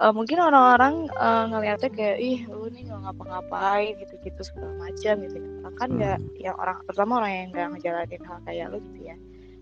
[0.00, 5.38] eh, mungkin orang-orang eh, ngeliatnya kayak ih lu nih nggak ngapa-ngapain gitu-gitu segala macam gitu
[5.72, 6.36] kan nggak Hmm.
[6.38, 9.16] yang orang terutama orang yang nggak ngejalanin hal kayak lu gitu ya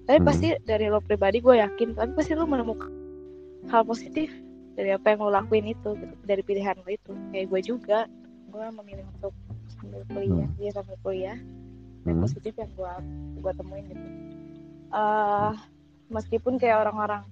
[0.05, 0.29] tapi Hmm.
[0.29, 2.91] pasti dari lo pribadi gue yakin tapi pasti lu menemukan
[3.71, 4.29] hal positif
[4.75, 7.99] dari apa yang lo lakuin itu gitu, dari pilihan lo itu kayak gue juga
[8.51, 9.33] gue memilih untuk
[9.71, 10.57] sambil kuliah Hmm.
[10.59, 11.39] dia sambil kuliah
[12.03, 12.23] dan Hmm.
[12.25, 12.93] positif yang gue
[13.41, 14.09] gue temuin gitu
[14.91, 15.53] eh
[16.11, 17.23] meskipun kayak orang-orang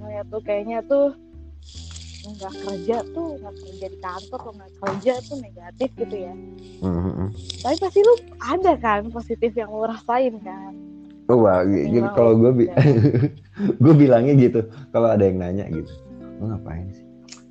[0.00, 1.12] ngeliat tuh kayaknya tuh
[2.24, 6.34] nggak kerja tuh nggak kerja di kantor atau nggak kerja tuh negatif gitu ya
[6.84, 7.28] Hmm, hmm, hmm.
[7.64, 10.72] tapi pasti lu ada kan positif yang lu rasain kan
[11.24, 12.04] Oh, wah, gitu.
[12.12, 12.76] Kalau gue bi Ya.
[13.82, 14.60] gue bilangnya gitu.
[14.92, 15.88] Kalau ada yang nanya gitu,
[16.36, 17.04] lo ngapain sih?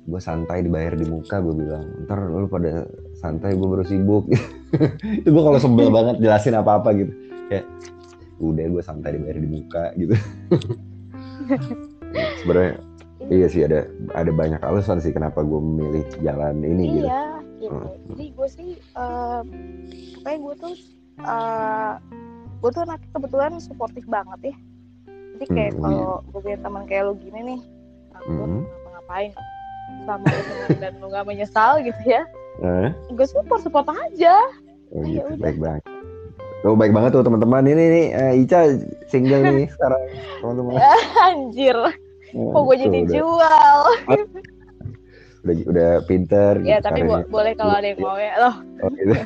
[0.06, 1.82] Gue santai dibayar di muka, gue bilang.
[2.06, 2.86] Ntar lu pada
[3.18, 4.30] santai, gue baru sibuk.
[5.18, 7.10] itu gue kalau sebel banget jelasin apa-apa gitu.
[7.50, 7.66] Kayak
[8.38, 10.14] udah gue santai dibayar di muka gitu.
[12.46, 12.78] Sebenarnya
[13.28, 17.06] iya sih ada ada banyak alasan sih kenapa gue memilih jalan ini gitu.
[17.06, 17.22] iya
[17.56, 17.96] gitu Hmm.
[18.10, 19.40] jadi gue sih eh
[20.16, 20.74] pokoknya gue tuh
[21.18, 21.92] eh
[22.58, 24.56] gue tuh anaknya kebetulan suportif banget ya
[25.34, 27.60] jadi kayak Hmm, kalau gue punya teman kayak lu gini nih
[28.12, 28.62] aku Hmm.
[28.62, 29.30] ngapa-ngapain
[30.02, 32.22] sama senang dan lu gak menyesal gitu ya
[32.56, 32.88] Eh?
[33.08, 34.38] gue support support aja
[34.90, 35.26] Oh, gitu.
[35.36, 35.82] baik banget.
[36.62, 37.66] Oh, baik banget tuh teman-teman.
[37.66, 39.98] Ini nih eh, Ica single nih sekarang
[40.38, 40.78] teman-teman.
[41.26, 41.74] anjir
[42.34, 43.78] kok gue jadi udah, jual
[45.44, 48.90] udah udah pinter ya gitu tapi bo- boleh kalau ada yang mau ya loh Oh,
[48.90, 49.14] gitu.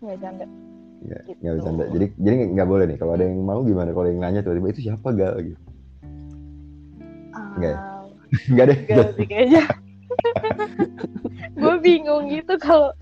[0.00, 0.46] nggak canda
[1.00, 1.38] Nggak, Gitu.
[1.40, 1.84] nggak bercanda.
[1.88, 4.80] Jadi jadi nggak boleh nih kalau ada yang mau gimana kalau yang nanya tiba-tiba itu
[4.84, 5.56] siapa gal gitu.
[7.56, 7.78] Nggak ya?
[7.80, 8.04] Ah,
[8.52, 8.78] Enggak deh.
[8.84, 9.62] Gak sih kayaknya.
[11.60, 12.92] gue bingung gitu kalau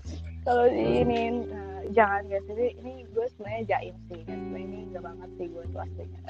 [0.41, 1.43] kalau ini
[1.89, 5.63] jangan guys ini ini gue sebenarnya jaim sih kan sebenarnya ini gak banget sih gue
[5.65, 6.19] tuh aslinya.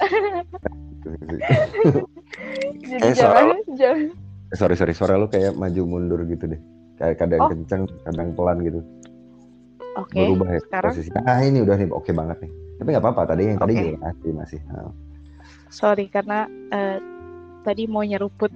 [2.80, 4.06] Jadi Eh, jangan jangan.
[4.52, 6.60] sorry sorry suara lu kayak maju mundur gitu deh.
[6.96, 7.48] Kayak kadang Oh.
[7.48, 8.80] kenceng, kadang pelan gitu.
[9.96, 10.16] Oke.
[10.18, 10.92] Berubah ya sekarang?
[10.92, 11.22] posisinya.
[11.24, 12.50] Ah ini udah nih oke banget nih.
[12.76, 13.80] Tapi nggak apa-apa tadi yang tadi Oke.
[13.82, 14.60] juga masih masih.
[14.70, 14.92] Ah.
[15.68, 16.38] Sorry karena
[16.70, 16.98] eh,
[17.60, 18.52] tadi mau nyeruput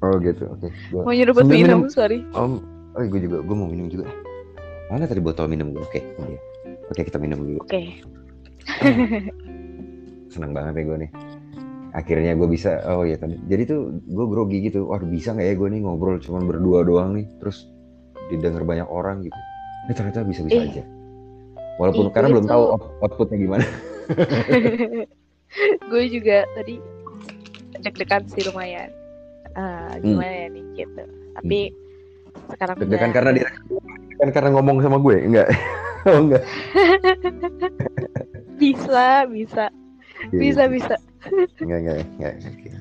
[0.00, 0.44] Oh gitu.
[0.50, 0.68] Oke.
[0.90, 1.90] Gua mau nyeruput Sambil minum, minum.
[1.90, 2.18] sorry.
[2.30, 2.52] Om,
[2.92, 4.08] oh gue juga, gue mau minum juga.
[4.92, 5.80] Mana tadi botol minum gue?
[5.80, 6.40] Oke, dia.
[6.92, 7.60] Oke kita minum dulu.
[7.64, 8.04] Oke.
[10.28, 11.10] Seneng banget ya gue nih.
[11.94, 13.38] Akhirnya gue bisa, oh iya tadi.
[13.46, 14.90] Jadi tuh gue grogi gitu.
[14.90, 17.70] Waduh bisa nggak ya gue nih ngobrol cuman berdua doang nih, terus
[18.28, 19.38] didengar banyak orang gitu.
[19.88, 20.68] Eh ternyata bisa-bisa Ih.
[20.74, 20.84] aja.
[21.80, 23.64] Walaupun karena belum tahu out- outputnya gimana.
[25.90, 26.76] gue juga tadi
[27.80, 28.90] deg-degan sih lumayan.
[29.54, 31.04] Ah, gimana ya nih gitu.
[31.38, 31.60] Tapi
[32.50, 32.76] sekarang.
[32.78, 33.48] Deg-degan karena dia
[34.14, 35.48] kan karena ngomong sama gue, enggak?
[36.08, 36.42] oh enggak.
[38.60, 39.66] bisa bisa
[40.30, 40.72] Iya, bisa iya.
[40.72, 40.94] bisa
[41.58, 42.34] Enggak, enggak, enggak.
[42.40, 42.80] enggak.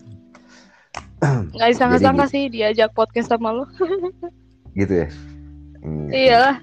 [1.56, 3.66] nggak disangka-sangka Jadi sih diajak podcast sama lo
[4.80, 5.08] Gitu ya?
[5.82, 6.58] Enggak, iyalah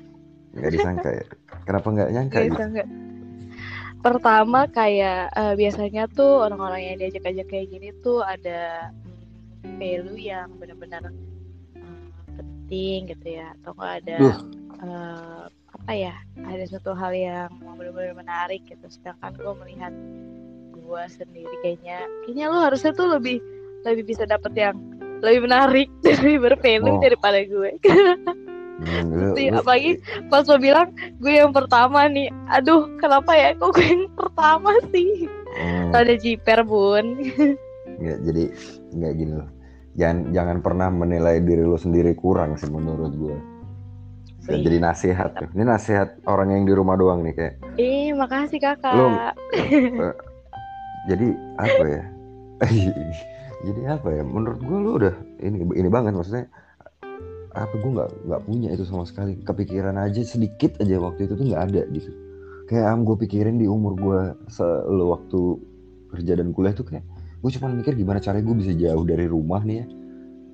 [0.51, 1.25] Enggak disangka ya.
[1.63, 2.55] Kenapa enggak nyangka nggak gitu?
[2.55, 2.83] disangka
[4.01, 8.89] pertama kayak eh, biasanya tuh orang-orang yang diajak-ajak kayak gini tuh ada
[9.61, 11.40] mm, value yang benar-benar mm,
[12.71, 14.37] penting gitu ya atau nggak ada Duh.
[14.79, 19.91] eh, apa ya ada suatu hal yang benar-benar menarik gitu sedangkan gue melihat
[20.71, 23.43] gue sendiri kayaknya kayaknya lu harusnya tuh lebih
[23.83, 24.79] lebih bisa dapet yang
[25.19, 27.03] lebih menarik lebih bervalue Oh.
[27.03, 27.71] daripada gue
[29.37, 30.01] Sih, apalagi
[30.33, 35.27] pas lo bilang gue yang pertama nih aduh kenapa ya kok gue yang pertama sih
[35.51, 35.91] Hmm.
[35.91, 37.19] ada jiper bun
[37.99, 38.45] Nggak, jadi
[38.95, 39.51] nggak gini loh.
[39.91, 43.37] Jangan jangan pernah menilai diri lo sendiri kurang sih menurut gue.
[44.49, 45.49] Wih, jadi nasihat tuh.
[45.53, 47.55] Ini nasihat orang yang di rumah doang nih kayak.
[47.77, 49.19] eh makasih kakak Lu-
[51.07, 51.27] Jadi
[51.59, 52.03] apa ya?
[53.67, 54.23] jadi apa ya?
[54.23, 56.47] Menurut gue lo udah ini ini banget maksudnya
[57.51, 61.47] apa gue nggak nggak punya itu sama sekali kepikiran aja sedikit aja waktu itu tuh
[61.51, 62.11] nggak ada gitu
[62.71, 65.59] kayak am gue pikirin di umur gue se lo waktu
[66.15, 67.03] kerja dan kuliah tuh kayak
[67.41, 69.87] gue cuma mikir gimana caranya gue bisa jauh dari rumah nih ya.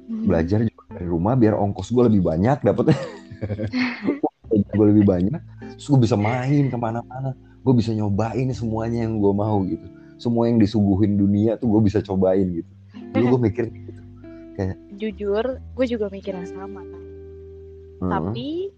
[0.06, 0.22] Hmm.
[0.22, 2.94] belajar juga dari rumah biar ongkos gue lebih banyak dapetnya.
[4.76, 5.40] Gue lebih banyak
[5.76, 7.36] terus gue bisa main ke mana-mana.
[7.60, 9.84] Gue bisa nyobain semuanya yang gue mau gitu.
[10.16, 12.70] Semua yang disuguhin dunia tuh gue bisa cobain gitu.
[13.12, 14.00] Dulu gue mikir gitu.
[14.96, 17.02] Jujur gue juga mikir yang sama kan
[17.96, 18.68] Hmm, tapi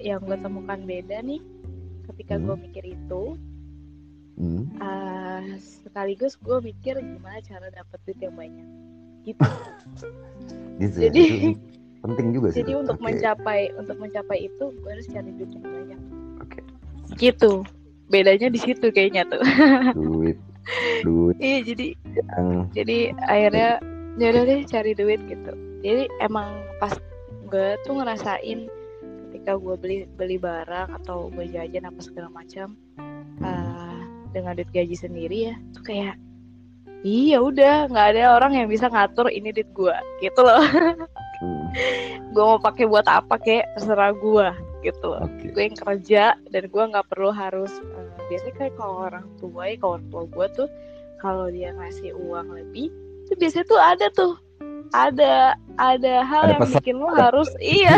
[0.00, 1.40] yang gue temukan beda nih
[2.08, 2.44] ketika Hmm.
[2.48, 3.22] gue mikir itu
[4.38, 4.64] hmm.
[4.78, 8.68] eh, sekaligus gue mikir gimana cara dapet duit yang banyak.
[9.26, 9.42] Gitu.
[10.78, 12.80] Gitu Jadi- ya, itu penting juga sih jadi tuh.
[12.86, 16.00] untuk Oke, mencapai untuk mencapai itu gue harus cari duit yang banyak.
[16.38, 16.60] Oke.
[17.18, 17.66] gitu.
[18.08, 19.42] Bedanya di situ kayaknya tuh.
[19.98, 20.38] Duit.
[21.02, 21.36] Duit.
[21.42, 23.70] Iya jadi yang jadi akhirnya
[24.16, 25.52] ya udah deh cari duit gitu.
[25.82, 26.94] Jadi emang pas
[27.50, 28.70] gue tuh ngerasain
[29.28, 32.78] ketika gue beli beli barang atau gue jajan apa segala macam
[33.42, 33.87] eh,
[34.34, 36.14] dengan duit gaji sendiri ya tuh kayak
[37.06, 40.58] iya udah nggak ada orang yang bisa ngatur ini duit gue gitu loh.
[41.38, 41.70] Hmm,
[42.34, 44.46] gue mau pakai buat apa kayak terserah gue
[44.82, 45.22] gitu loh.
[45.22, 45.54] Oke.
[45.54, 49.76] Gue yang kerja dan gue nggak perlu harus eh, biasanya kayak kalau orang tua ya
[49.78, 50.68] kalau orang tua gue tuh
[51.22, 52.90] kalau dia ngasih uang lebih
[53.26, 54.34] itu biasanya tuh ada tuh.
[54.88, 56.74] Ada ada hal Ada yang pesan.
[56.80, 57.96] bikin lo harus iya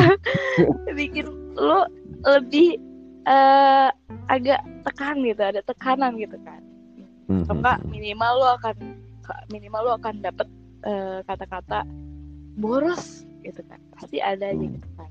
[0.98, 1.86] bikin lo
[2.26, 2.76] lebih
[3.28, 3.88] eh
[4.30, 6.62] agak tekan gitu ada tekanan gitu kan.
[7.30, 8.76] Atau hmm, enggak minimal lu akan
[9.52, 10.48] minimal lu akan dapet
[10.86, 11.84] eh, kata-kata
[12.56, 13.78] boros gitu kan.
[13.96, 14.74] Pasti ada aja Hmm.
[14.74, 15.10] gitu kan.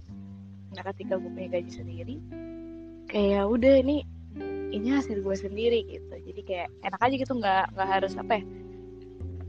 [0.75, 2.15] Nah ketika gue punya gaji sendiri
[3.09, 4.05] kayak udah ini
[4.69, 6.13] ini hasil gue sendiri gitu.
[6.13, 8.43] Jadi kayak enak aja gitu nggak nggak harus apa ya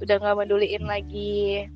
[0.01, 1.69] udah nggak meduliin lagi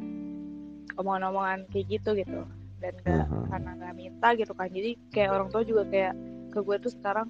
[0.00, 2.40] hmm, omongan-omongan kayak gitu gitu
[2.80, 3.44] dan nggak Mhm.
[3.48, 4.68] karena nggak minta gitu kan.
[4.68, 6.14] Jadi kayak orang tua juga kayak
[6.50, 7.28] ke gue tuh sekarang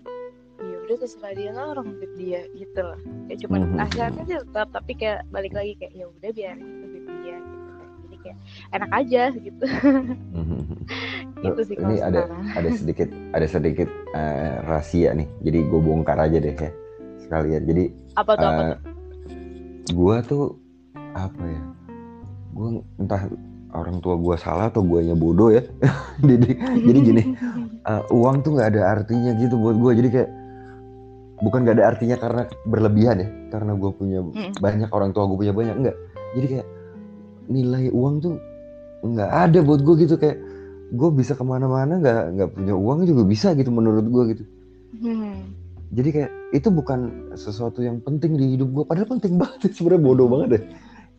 [0.60, 3.76] ya udah terserah dia lah orang duit dia gitu loh kayak cuman Mhm.
[3.76, 7.68] nasihatnya sih tetap tapi kayak balik lagi kayak ya udah biarin itu duit dia gitu
[7.70, 7.88] kan.
[8.04, 8.36] Jadi kayak
[8.70, 9.64] enak aja gitu.
[10.30, 10.64] Hmm.
[11.44, 12.44] gitu sih ini ada sekarang.
[12.52, 15.28] ada sedikit ada sedikit eh, rahasia nih.
[15.40, 16.70] Jadi gue bongkar aja deh ya
[17.20, 17.62] sekalian.
[17.64, 17.84] Jadi
[18.14, 18.78] apa tuh apa eh, tuh?
[19.90, 20.44] gue tuh
[21.10, 21.62] apa ya
[22.50, 23.22] gue entah
[23.72, 25.62] orang tua gue salah atau guanya bodoh ya.
[26.30, 27.22] Jadi jadi gini
[27.80, 30.30] eh, uang tuh nggak ada artinya gitu buat gue jadi kayak
[31.40, 34.52] bukan nggak ada artinya karena berlebihan ya karena gue punya Mm.
[34.60, 35.96] banyak orang tua gue punya banyak enggak
[36.36, 36.66] jadi kayak
[37.48, 38.34] nilai uang tuh
[39.00, 40.14] nggak ada buat gue gitu.
[40.20, 40.38] Kayak
[40.92, 44.44] gue bisa ke mana-mana nggak nggak punya uang juga bisa gitu menurut gue gitu.
[45.00, 45.54] Hmm.
[45.94, 47.00] jadi kayak itu bukan
[47.32, 50.62] sesuatu yang penting di hidup gue padahal penting banget sebenarnya bodoh banget deh.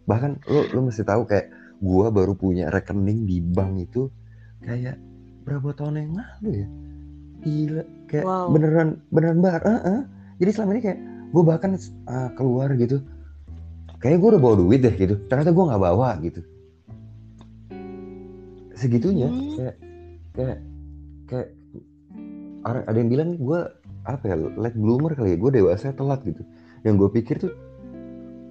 [0.05, 1.49] Bahkan lo lo mesti tahu kayak
[1.81, 4.07] gue baru punya rekening di bank itu
[4.61, 5.01] kayak
[5.41, 6.67] berapa tahun yang lalu ya.
[7.41, 8.53] Gila kayak Wow.
[8.53, 10.01] beneran beneran bar eh, eh.
[10.37, 10.99] jadi selama ini kayak
[11.33, 13.01] gue bahkan eh, keluar gitu.
[13.97, 15.17] Kayak gue udah bawa duit deh gitu.
[15.25, 16.41] Ternyata gue nggak bawa gitu.
[18.73, 19.53] Segitunya Hmm.
[19.57, 19.75] kayak
[20.33, 20.57] kayak
[21.27, 21.47] kayak
[22.65, 23.59] ada yang bilang gue
[24.01, 26.41] apa ya late bloomer kali ya gue dewasa telat gitu.
[26.81, 27.53] Yang gue pikir tuh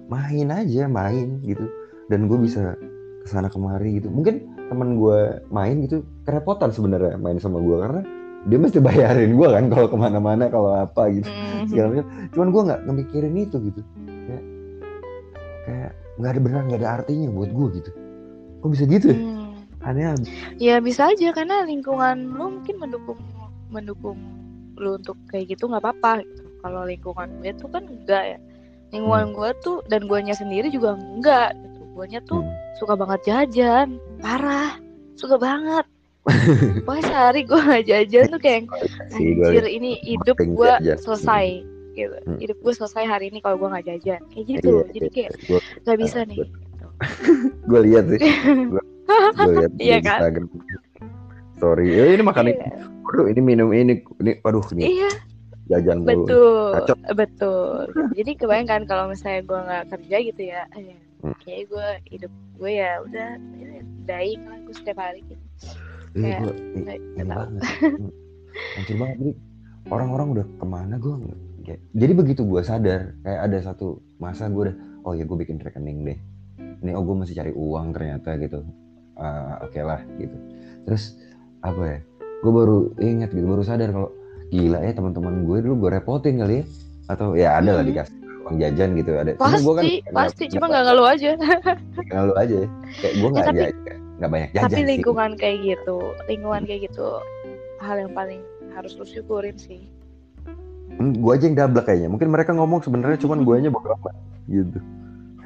[0.07, 1.63] main aja main gitu.
[2.07, 2.75] Dan gue bisa
[3.21, 4.09] ke sana kemari gitu.
[4.09, 8.01] Mungkin teman gue main gitu kerepotan sebenarnya main sama gue karena
[8.49, 11.29] dia mesti bayarin gue kan kalau ke mana-mana kalau apa gitu.
[11.29, 11.69] Hmm.
[11.69, 12.07] segala macam.
[12.33, 13.81] Cuman gue nggak ngemikirin itu gitu.
[14.25, 14.43] Kayak
[15.65, 17.91] kayak nggak ada beneran nggak ada artinya buat gue gitu.
[18.61, 19.17] Kok bisa gitu ya?
[19.17, 19.39] Hmm.
[19.81, 20.29] aneh abis.
[20.61, 23.17] ya bisa aja karena lingkungan lu mungkin mendukung
[23.73, 24.13] mendukung
[24.77, 26.45] lu untuk kayak gitu nggak apa-apa gitu.
[26.61, 28.39] kalau lingkungan gue tuh kan enggak ya.
[28.93, 32.53] Lingkungan gue tuh dan guanya sendiri juga enggak gitu guanya tuh Hmm.
[32.75, 33.99] suka banget jajan.
[34.17, 34.79] Parah.
[35.15, 35.85] Suka banget.
[36.85, 38.69] Pokoknya sehari gue nggak jajan tuh kayak
[39.11, 41.65] anjir ini hidup gue selesai.
[41.91, 42.15] Gitu.
[42.23, 42.39] Hmm.
[42.39, 44.21] hidup gue selesai hari ini kalau gue nggak jajan.
[44.31, 46.39] Kayak gitu jadi kayak gue nggak bisa nih.
[47.65, 48.19] Gue lihat sih.
[49.35, 50.19] Gue lihat di Iya kan?
[50.23, 50.45] Instagram.
[51.59, 52.55] Story ya ini makan ini.
[52.55, 52.85] Iya.
[53.03, 53.93] waduh ini minum ini.
[54.23, 55.11] Ini waduh ini iya.
[55.67, 56.71] jajan betul.
[56.79, 56.95] Kacau.
[57.11, 57.91] betul.
[58.15, 61.35] Jadi kebayangkan kalau misalnya gue nggak kerja gitu ya eh, Hmm.
[61.45, 65.43] kayak gue hidup gue ya udah ya, dying lah gue setiap hari gitu.
[66.11, 66.41] Iya,
[66.75, 67.49] Kayak, gue banget
[67.81, 68.11] Hmm.
[68.75, 69.31] hancur banget jadi
[69.87, 71.13] orang-orang udah ke mana gue
[71.93, 76.03] jadi begitu gue sadar kayak ada satu masa gue udah oh ya gue bikin rekening
[76.03, 76.17] deh.
[76.81, 78.65] Ini oh gue masih cari uang ternyata gitu.
[79.13, 80.33] Ah, oke lah gitu.
[80.89, 81.15] Terus
[81.61, 81.99] apa ya
[82.41, 84.09] gue baru ingat gitu baru sadar kalau
[84.49, 86.65] gila ya teman-teman gue dulu gue repotin kali ya?
[87.07, 87.91] Atau ya ada lah Hmm.
[87.93, 88.15] dikasih
[88.51, 91.29] uang jajan gitu ada pasti gua kan pasti cuma nggak ngeluh aja
[92.05, 92.57] ngeluh aja
[92.99, 95.97] kayak gue nggak Ya, tapi- jajan nggak banyak jajan tapi sih lingkungan kayak gitu
[96.27, 97.07] lingkungan kayak gitu
[97.79, 98.41] hal yang paling
[98.71, 99.79] harus lu syukurin sih
[100.91, 102.11] Hmm, gue aja yang dablek kayaknya.
[102.11, 104.11] Mungkin mereka ngomong sebenarnya cuman guanya bodo amat
[104.43, 104.75] gitu.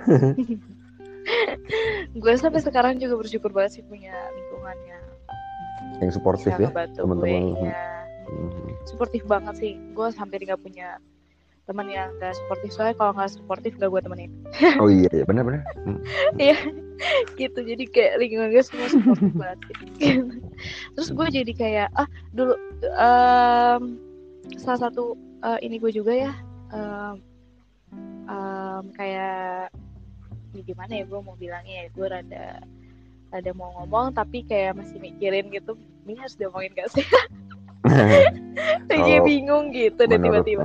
[2.16, 5.04] gue sampai sekarang juga bersyukur banget sih punya lingkungan yang
[6.02, 6.70] Yang suportif ya.
[6.92, 7.54] teman-teman.
[7.54, 7.86] gue ya
[8.26, 8.74] Hmm.
[8.84, 10.98] suportif banget sih gue hampir nggak punya
[11.66, 14.32] teman yang gak suportif soalnya kalau nggak suportif gak gue temenin
[14.82, 15.66] Oh iya, iya benar-benar.
[15.82, 16.00] Hmm.
[17.36, 19.60] gitu jadi kayak lingkungan gue semua suportif banget
[20.00, 20.40] gitu.
[20.96, 22.56] terus gue jadi kayak ah dulu
[22.88, 23.82] em,
[24.56, 26.34] salah satu eh, ini gue juga ya
[26.72, 27.16] em,
[28.32, 29.68] em, kayak
[30.56, 32.46] ya gimana ya gue mau bilangnya ya gue rada
[33.34, 35.76] rada mau ngomong tapi kayak masih mikirin gitu
[36.08, 37.04] ini harus diomongin gak sih
[38.88, 40.64] kayak Kalau bingung gitu dan tiba-tiba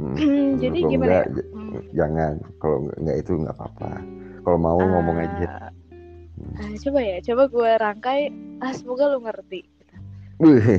[0.00, 0.50] hmm, hmm.
[0.58, 1.12] jadi Kalau gimana ya?
[1.12, 1.82] enggak, j- Hmm.
[1.92, 2.32] jangan.
[2.56, 3.90] Kalau enggak itu nggak apa-apa.
[4.40, 5.70] Kalau mau ngomong aja.
[6.56, 8.20] Ah, coba ya, coba gue rangkai.
[8.58, 9.60] Ah, semoga lu ngerti.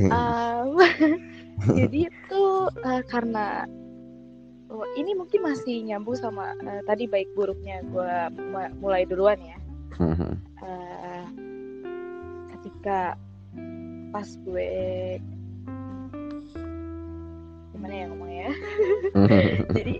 [0.09, 0.81] Um,
[1.77, 3.69] jadi tuh eh, karena
[4.73, 8.11] oh, ini mungkin masih nyambung sama eh, tadi baik buruknya gue
[8.81, 9.57] mulai duluan ya.
[10.65, 11.23] Eh,
[12.57, 13.13] ketika
[14.09, 14.69] pas gue
[17.81, 18.51] gimana ya ngomongnya ya?
[19.77, 19.93] jadi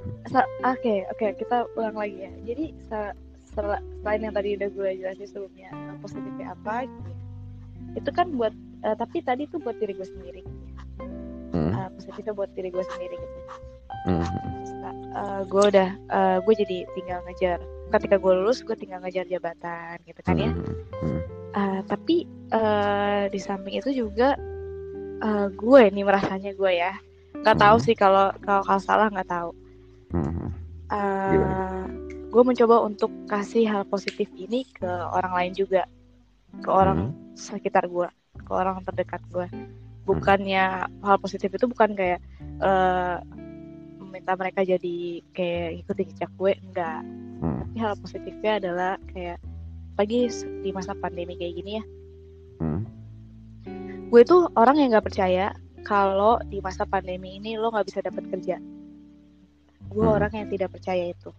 [0.62, 3.18] oke oke kita ulang lagi ya jadi sel-
[3.52, 7.12] selain yang tadi udah gue jelasin sebelumnya eh, positifnya apa gitu
[7.98, 8.54] itu kan buat
[8.86, 10.82] eh, tapi tadi tuh buat diri gue sendiri gitu ya.
[11.52, 11.72] Hmm.
[11.74, 13.40] Eh, positifnya buat diri gue sendiri gitu
[14.02, 14.26] Hmm.
[15.14, 17.62] uh, gue udah uh, gue jadi tinggal ngejar
[17.94, 20.74] ketika gue lulus gue tinggal ngejar jabatan gitu kan ya Hmm.
[21.06, 21.22] Hmm.
[21.52, 24.34] Uh, tapi uh, di samping itu juga
[25.22, 26.98] uh, gue nih merasanya gue ya
[27.34, 27.86] nggak tahu Hmm.
[27.86, 29.52] sih kalau kalau kalau salah nggak tahu
[30.12, 30.52] Hmm.
[30.92, 31.60] Uh, Gimana?
[32.28, 35.88] gue mencoba untuk kasih hal positif ini ke orang lain juga
[36.60, 37.16] ke orang Hmm.
[37.32, 38.08] sekitar gue
[38.38, 39.48] ke orang terdekat gue
[40.04, 40.66] bukannya
[41.00, 42.20] hal positif itu bukan kayak
[42.60, 43.18] eh,
[43.98, 44.98] meminta mereka jadi
[45.32, 47.02] kayak ikuti jejak gue enggak
[47.40, 47.58] Hmm.
[47.64, 49.40] tapi hal positifnya adalah kayak
[49.96, 50.28] lagi
[50.62, 51.84] di masa pandemi kayak gini ya
[52.60, 52.84] Hmm.
[54.12, 58.24] gue tuh orang yang nggak percaya kalau di masa pandemi ini lo nggak bisa dapat
[58.28, 58.58] kerja
[59.88, 60.16] gue Hmm.
[60.16, 61.32] orang yang tidak percaya itu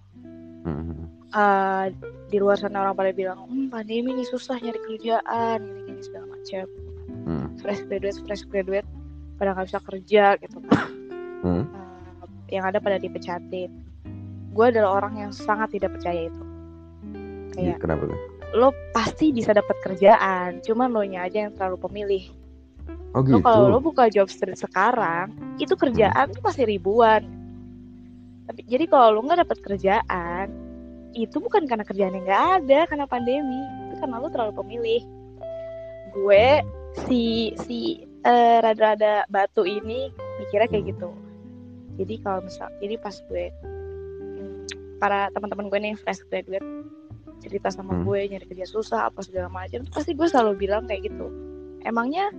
[0.63, 1.11] Hmm.
[1.33, 1.85] Eh,
[2.29, 6.65] di luar sana orang pada bilang hmm, pandemi ini susah nyari kerjaan gini-gini segala macam
[7.25, 7.47] Hmm.
[7.59, 8.89] fresh graduate fresh graduate
[9.37, 10.89] pada nggak bisa kerja gitu kan
[11.43, 11.65] Hmm.
[11.67, 13.71] Eh, yang ada pada dipecatin
[14.53, 16.43] gue adalah orang yang sangat tidak percaya itu
[17.53, 18.19] kayak Kenapa tuh?
[18.53, 22.25] lo pasti bisa dapat kerjaan cuman lo nya aja yang terlalu pemilih
[23.13, 23.45] Oh lo gitu.
[23.45, 27.29] kalau lo buka job street sekarang itu kerjaan tuh masih ribuan.
[28.49, 30.47] Tapi jadi kalau lo nggak dapat kerjaan
[31.13, 33.61] itu bukan karena kerjaan yang nggak ada karena pandemi.
[33.93, 35.03] Itu karena lo terlalu pemilih.
[36.17, 36.65] Gue
[37.05, 40.09] si si eh, rada-rada batu ini
[40.41, 41.13] mikirnya kayak gitu.
[42.01, 43.53] Jadi kalau misal jadi pas gue
[45.03, 46.63] para teman-teman gue nih fresh graduate
[47.43, 48.07] cerita sama Hmm.
[48.07, 51.27] gue nyari kerja susah apa segala macam pasti gue selalu bilang kayak gitu.
[51.83, 52.31] Emangnya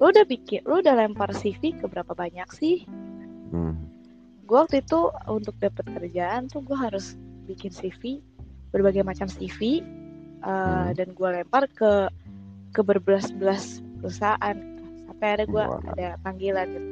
[0.00, 2.88] lo udah pikir lo udah lempar CV ke berapa banyak sih?
[3.50, 3.76] Hmm.
[4.42, 4.98] gue waktu itu
[5.30, 7.14] untuk dapat kerjaan tuh gue harus
[7.46, 8.18] bikin CV
[8.70, 9.78] berbagai macam CV
[10.42, 10.98] uh, Hmm.
[10.98, 12.10] dan gue lempar ke
[12.70, 14.56] ke berbelas-belas perusahaan.
[15.06, 16.88] Sampai ada gue ada panggilan gitu.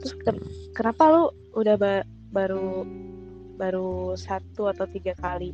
[0.00, 2.84] Terus ke- kenapa lu udah ba- baru
[3.56, 5.52] baru satu atau tiga kali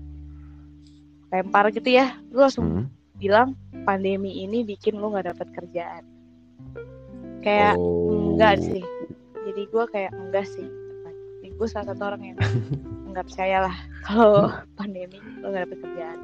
[1.31, 2.15] lempar gitu ya?
[2.31, 2.87] Lu langsung Hmm.
[3.17, 6.03] bilang pandemi ini bikin lu nggak dapat kerjaan
[7.41, 8.37] kayak Oh.
[8.37, 8.85] enggak sih
[9.49, 10.69] jadi gue kayak enggak sih
[11.51, 12.39] gue salah satu orang yang
[13.13, 16.21] nggak percaya lah kalau pandemi lo nggak dapet kerjaan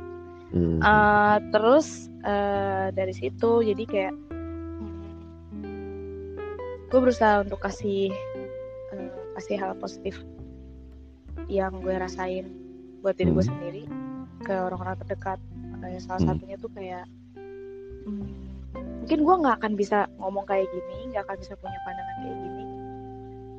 [0.47, 0.79] Hmm.
[0.79, 4.15] Eh, terus eh, dari situ jadi kayak
[6.87, 8.15] gue berusaha untuk kasih
[8.95, 10.23] eh, kasih hal positif
[11.51, 12.47] yang gue rasain
[13.03, 13.51] buat diri gue Hmm.
[13.53, 13.83] sendiri
[14.41, 15.43] ke orang-orang terdekat
[15.85, 16.29] Eh, salah Hmm.
[16.33, 17.05] satunya tuh kayak
[18.07, 18.46] hmm,
[18.77, 22.65] mungkin gue nggak akan bisa ngomong kayak gini nggak akan bisa punya pandangan kayak gini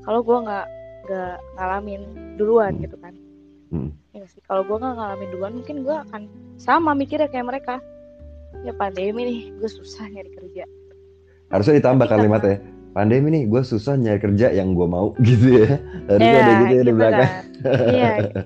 [0.03, 0.65] kalau gue nggak
[1.07, 2.01] nggak ngalamin
[2.36, 3.15] duluan gitu kan
[3.68, 3.91] Hmm.
[4.15, 7.76] ya sih kalau gue nggak ngalamin duluan mungkin gue akan sama mikirnya kayak mereka
[8.63, 10.63] ya pandemi nih gue susah nyari kerja
[11.47, 12.57] Harusnya ditambah Tapi kalimatnya.
[12.91, 15.80] Pandemi nih, gue susah nyari kerja yang gue mau gitu ya.
[16.09, 17.24] Harusnya ada gitu ya di belakang.
[17.24, 17.43] kan.
[17.88, 18.39] iya gitu.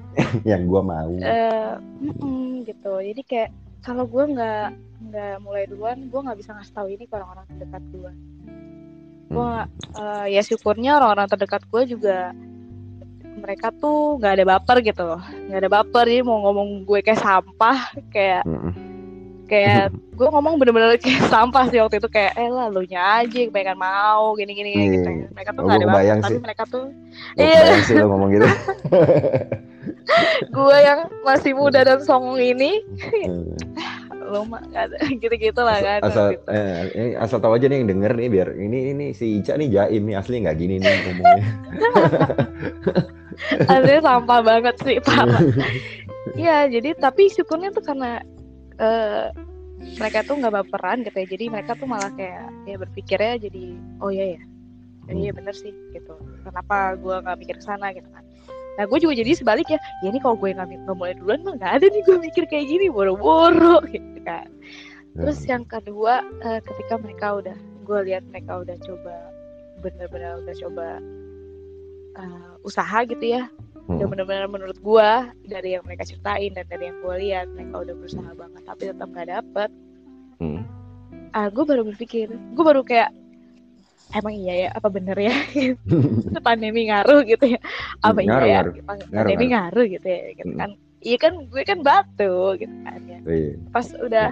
[0.50, 1.10] yang gue mau.
[1.20, 3.50] Eh, mm-mm, gitu jadi kayak
[3.80, 4.68] kalau gue nggak
[5.02, 8.10] nggak mulai duluan gue nggak bisa ngasih tahu ini ke orang-orang terdekat gue
[9.30, 9.52] gue
[9.96, 12.18] eh, ya syukurnya orang-orang terdekat gue juga
[13.32, 17.18] mereka tuh nggak ada baper gitu loh nggak ada baper jadi mau ngomong gue kayak
[17.18, 17.78] sampah
[18.10, 18.72] kayak Hmm.
[19.46, 23.38] kayak gue ngomong bener-bener kayak sampah sih waktu itu kayak eh lah lu nya aja
[23.40, 24.84] kebanyakan mau gini gini Iya.
[24.92, 25.26] gitu ya.
[25.32, 26.86] mereka tuh Oh, nggak ada baper tapi mereka tuh
[27.34, 27.80] Iya.
[27.82, 28.46] sih lo ngomong gitu.
[30.56, 32.72] gue yang masih muda dan songong ini
[33.20, 33.52] Hmm.
[34.30, 36.46] lu mah ada gitu-gitu lah kan asal waktu itu.
[36.54, 39.68] eh, eh, asal tahu aja nih yang denger nih biar ini ini si Ica nih
[39.74, 41.44] jaim nih asli nggak gini nih ngomongnya.
[43.72, 45.40] Aslinya sampah banget sih parah
[46.38, 48.22] Iya jadi tapi syukurnya tuh karena
[48.78, 49.34] eh,
[49.98, 53.64] mereka tuh nggak baperan gitu ya jadi mereka tuh malah kayak ya berpikirnya jadi
[53.98, 54.42] oh iya ya
[55.10, 56.14] iya bener sih gitu
[56.46, 58.22] kenapa gue nggak mikir ke sana gitu kan
[58.80, 60.08] nah gue juga jadi sebaliknya ya.
[60.08, 63.84] Ini kalau gue nggak mulai duluan mah nggak ada nih gue mikir kayak gini boro-boro
[63.92, 64.48] gitu kan.
[65.12, 69.14] Terus yang kedua eh, ketika mereka udah gue lihat mereka udah coba
[69.84, 70.86] bener-bener udah coba
[72.16, 73.52] eh, usaha gitu ya.
[73.84, 74.12] Udah Hmm.
[74.16, 78.30] benar-benar menurut gua dari yang mereka ceritain dan dari yang gua lihat mereka udah berusaha
[78.32, 79.70] banget tapi tetap nggak dapet.
[80.40, 80.64] Hmm.
[81.36, 83.12] ah gue baru berpikir gue baru kayak
[84.12, 84.68] emang iya ya?
[84.72, 85.34] Apa bener ya?
[86.26, 87.60] Itu pandemi ngaruh gitu ya?
[88.00, 88.72] Apa Ngaruh, iya ngaruh.
[88.72, 88.82] ya?
[89.12, 89.84] pandemi ngaruh.
[89.88, 90.20] gitu ya?
[90.34, 90.58] Gitu Hmm.
[90.58, 90.70] kan?
[91.00, 93.18] Iya kan gue kan batu gitu kan ya.
[93.22, 93.52] Iya.
[93.68, 94.28] pas udah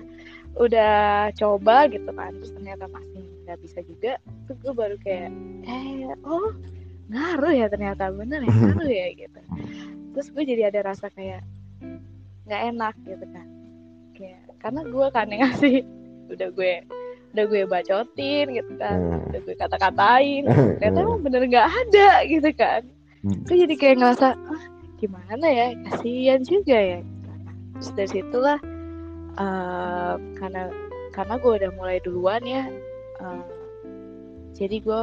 [0.55, 0.95] udah
[1.33, 4.13] coba gitu kan terus ternyata masih nggak bisa juga
[4.45, 5.31] tuh gue baru kayak
[5.65, 6.53] eh oh
[7.09, 9.41] ngaruh ya ternyata bener ya ngaruh ya gitu.
[10.13, 11.41] Terus gue jadi ada rasa kayak
[12.45, 13.47] nggak enak gitu kan.
[14.13, 15.77] Kayak karena gue kan yang ngasih
[16.29, 16.73] udah gue
[17.39, 19.31] udah gue bacotin gitu kan Hmm.
[19.31, 20.43] udah gue kata-katain
[20.83, 22.83] ternyata emang bener nggak ada gitu kan.
[23.23, 23.47] Hmm.
[23.47, 24.63] gue jadi kayak ngerasa ah,
[24.99, 27.01] gimana ya kasihan juga ya.
[27.79, 28.59] Terus dari situlah
[29.39, 30.63] eh, karena
[31.15, 32.67] karena gue udah mulai duluan ya
[33.23, 33.43] eh,
[34.59, 35.01] jadi gue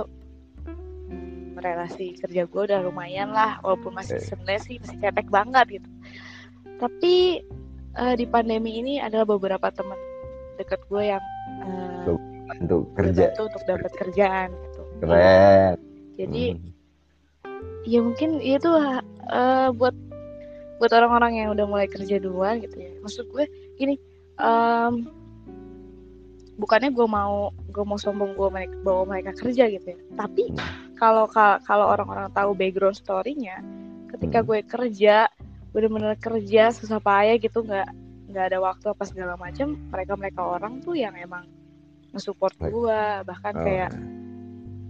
[1.08, 5.90] mm, relasi kerja gue udah lumayan lah walaupun masih sebenarnya sih masih cetek banget gitu.
[6.84, 7.40] Tapi
[7.96, 9.96] eh, di pandemi ini adalah beberapa teman
[10.60, 11.24] dekat gue yang
[11.62, 12.04] eh,
[12.56, 13.32] untuk kerja.
[13.36, 14.82] untuk dapat kerjaan gitu.
[15.00, 15.76] Keren.
[16.16, 16.72] Jadi Hmm.
[17.84, 18.70] ya mungkin itu
[19.28, 19.96] eh, buat
[20.76, 22.92] buat orang-orang yang udah mulai kerja duluan gitu ya.
[23.00, 23.96] Maksud gue gini
[24.36, 25.08] em,
[26.56, 30.00] bukannya gue mau gue mau sombong gue mereka bawa mereka kerja gitu ya.
[30.16, 30.52] Tapi
[30.96, 33.60] kalau ka- kalau orang-orang tahu background story-nya
[34.12, 34.48] ketika Hmm.
[34.48, 35.28] gue kerja
[35.72, 37.88] bener-bener kerja susah payah gitu nggak
[38.36, 41.48] nggak ada waktu apa segala macam mereka mereka orang tuh yang emang
[42.12, 43.92] nge-support gue bahkan Oh, kayak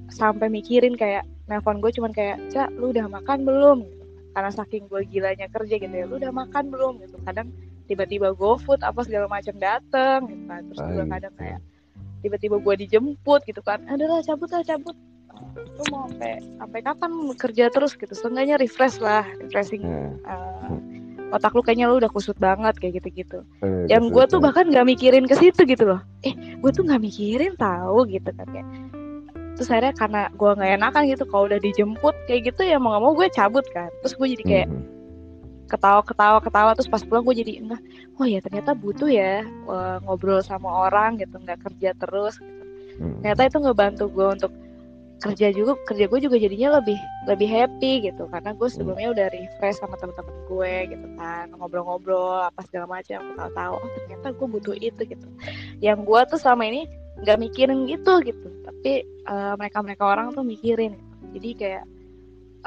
[0.09, 3.79] sampai mikirin kayak nelpon gue cuman kayak cak lu udah makan belum?
[4.33, 7.01] Karena saking gue gilanya kerja gitu ya lu udah makan belum?
[7.01, 7.17] Gitu.
[7.25, 7.53] Kadang
[7.85, 10.61] tiba-tiba GoFood apa segala macam dateng gitu kan.
[10.69, 11.59] Terus juga kadang kayak
[12.25, 13.81] tiba-tiba gue dijemput gitu kan.
[13.85, 14.97] Adalah cabut lah cabut.
[15.55, 18.13] Lu mau sampai sampai kapan kerja terus gitu?
[18.13, 21.04] Seenggaknya refresh lah refreshing Nah, eh,
[21.35, 23.43] otak lu kayaknya lu udah kusut banget kayak gitu-gitu.
[23.59, 26.01] Eh, yang gue tuh bahkan nggak mikirin ke situ gitu loh.
[26.23, 28.67] Eh gue tuh nggak mikirin tahu gitu kan kayak.
[29.55, 33.03] Terus akhirnya karena gue nggak enakan gitu kalau udah dijemput kayak gitu ya mau nggak
[33.03, 33.91] mau gue cabut kan.
[34.03, 34.83] Terus gue jadi kayak Mhm.
[35.65, 37.81] ketawa ketawa ketawa terus pas pulang gue jadi enggak.
[38.15, 42.39] Oh ya ternyata butuh ya eh, ngobrol sama orang gitu nggak kerja terus
[42.95, 43.19] Mhm.
[43.23, 44.51] ternyata itu ngebantu gue untuk
[45.15, 48.27] kerja juga kerja gue juga jadinya lebih lebih happy gitu.
[48.27, 51.45] Karena gue sebelumnya udah refresh sama temen-temen gue gitu kan.
[51.55, 55.27] Ngobrol-ngobrol apa segala macam tahu-tahu oh ternyata gue butuh itu gitu.
[55.79, 56.81] Yang gue tuh selama ini
[57.23, 58.47] nggak mikirin gitu gitu.
[58.67, 59.07] Tapi
[59.57, 60.99] mereka mereka orang tuh mikirin.
[61.31, 61.85] Jadi kayak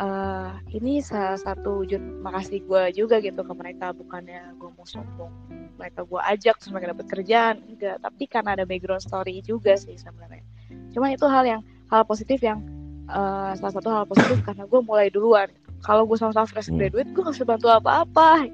[0.01, 3.92] eh, ini salah satu wujud makasih gue juga gitu ke mereka.
[3.92, 5.30] Bukannya gue mau sombong
[5.78, 8.03] mereka gue ajak terus mereka dapat kerjaan enggak.
[8.03, 10.42] Tapi karena ada background story juga sih sebenarnya.
[10.90, 12.61] Cuma itu hal yang hal positif yang
[13.09, 15.49] eh, salah satu hal positif karena gue mulai duluan.
[15.80, 16.76] Kalau gue sama-sama fresh Hmm.
[16.76, 18.45] graduate gue gak bisa bantu apa-apa.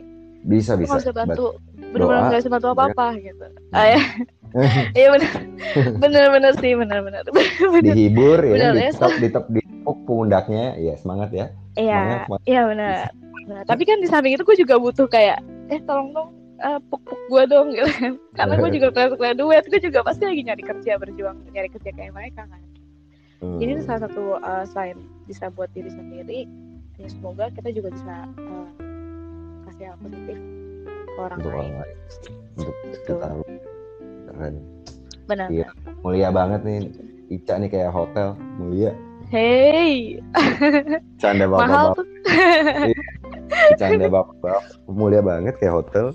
[0.44, 0.94] Bisa gue bisa.
[0.94, 3.46] gak bisa bantu Doa, bener-bener gak bisa bantu apa-apa gitu.
[3.72, 4.00] Ah, ya.
[4.94, 5.30] Iya bener.
[5.98, 7.26] Bener-bener sih bener-bener.
[7.26, 10.78] Bener dihibur ya Benar, di ya, top di top di top pundaknya.
[10.78, 11.46] Ya semangat ya.
[11.74, 12.30] Iya.
[12.46, 13.10] Iya bener.
[13.50, 15.42] Nah, tapi kan di samping itu gue juga butuh kayak
[15.74, 16.30] eh tolong dong
[16.62, 17.90] eh, puk-puk gue dong gitu.
[17.98, 21.90] Kan karena gue juga fresh graduate gue juga pasti lagi nyari kerja berjuang nyari kerja
[21.90, 22.60] kayak mereka kan
[23.44, 23.58] Hmm.
[23.60, 26.48] Jadi itu salah satu uh, selain bisa buat diri sendiri,
[26.96, 28.68] ya semoga kita juga bisa uh,
[29.64, 30.38] kasih hal positif
[31.04, 31.60] ke orang Untuk lain.
[31.60, 31.96] orang lain.
[32.54, 32.94] untuk Betul.
[32.96, 33.44] sekitar lu.
[34.24, 34.54] keren
[35.24, 35.48] Benar.
[35.48, 35.68] Iya.
[36.00, 36.80] mulia banget nih
[37.30, 38.92] Ica nih kayak hotel mulia
[39.26, 40.20] Hey,
[41.22, 42.06] canda bapak mahal bapak tuh.
[43.74, 46.12] canda bapak bapak mulia banget kayak hotel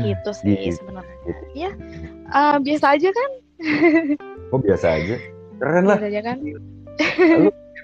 [0.00, 0.78] gitu sih Gitu.
[0.78, 1.34] sebenarnya.
[1.52, 1.70] Ya,
[2.30, 3.30] uh, biasa aja kan?
[4.50, 5.16] kok biasa aja
[5.56, 6.38] keren lah Biasa aja kan?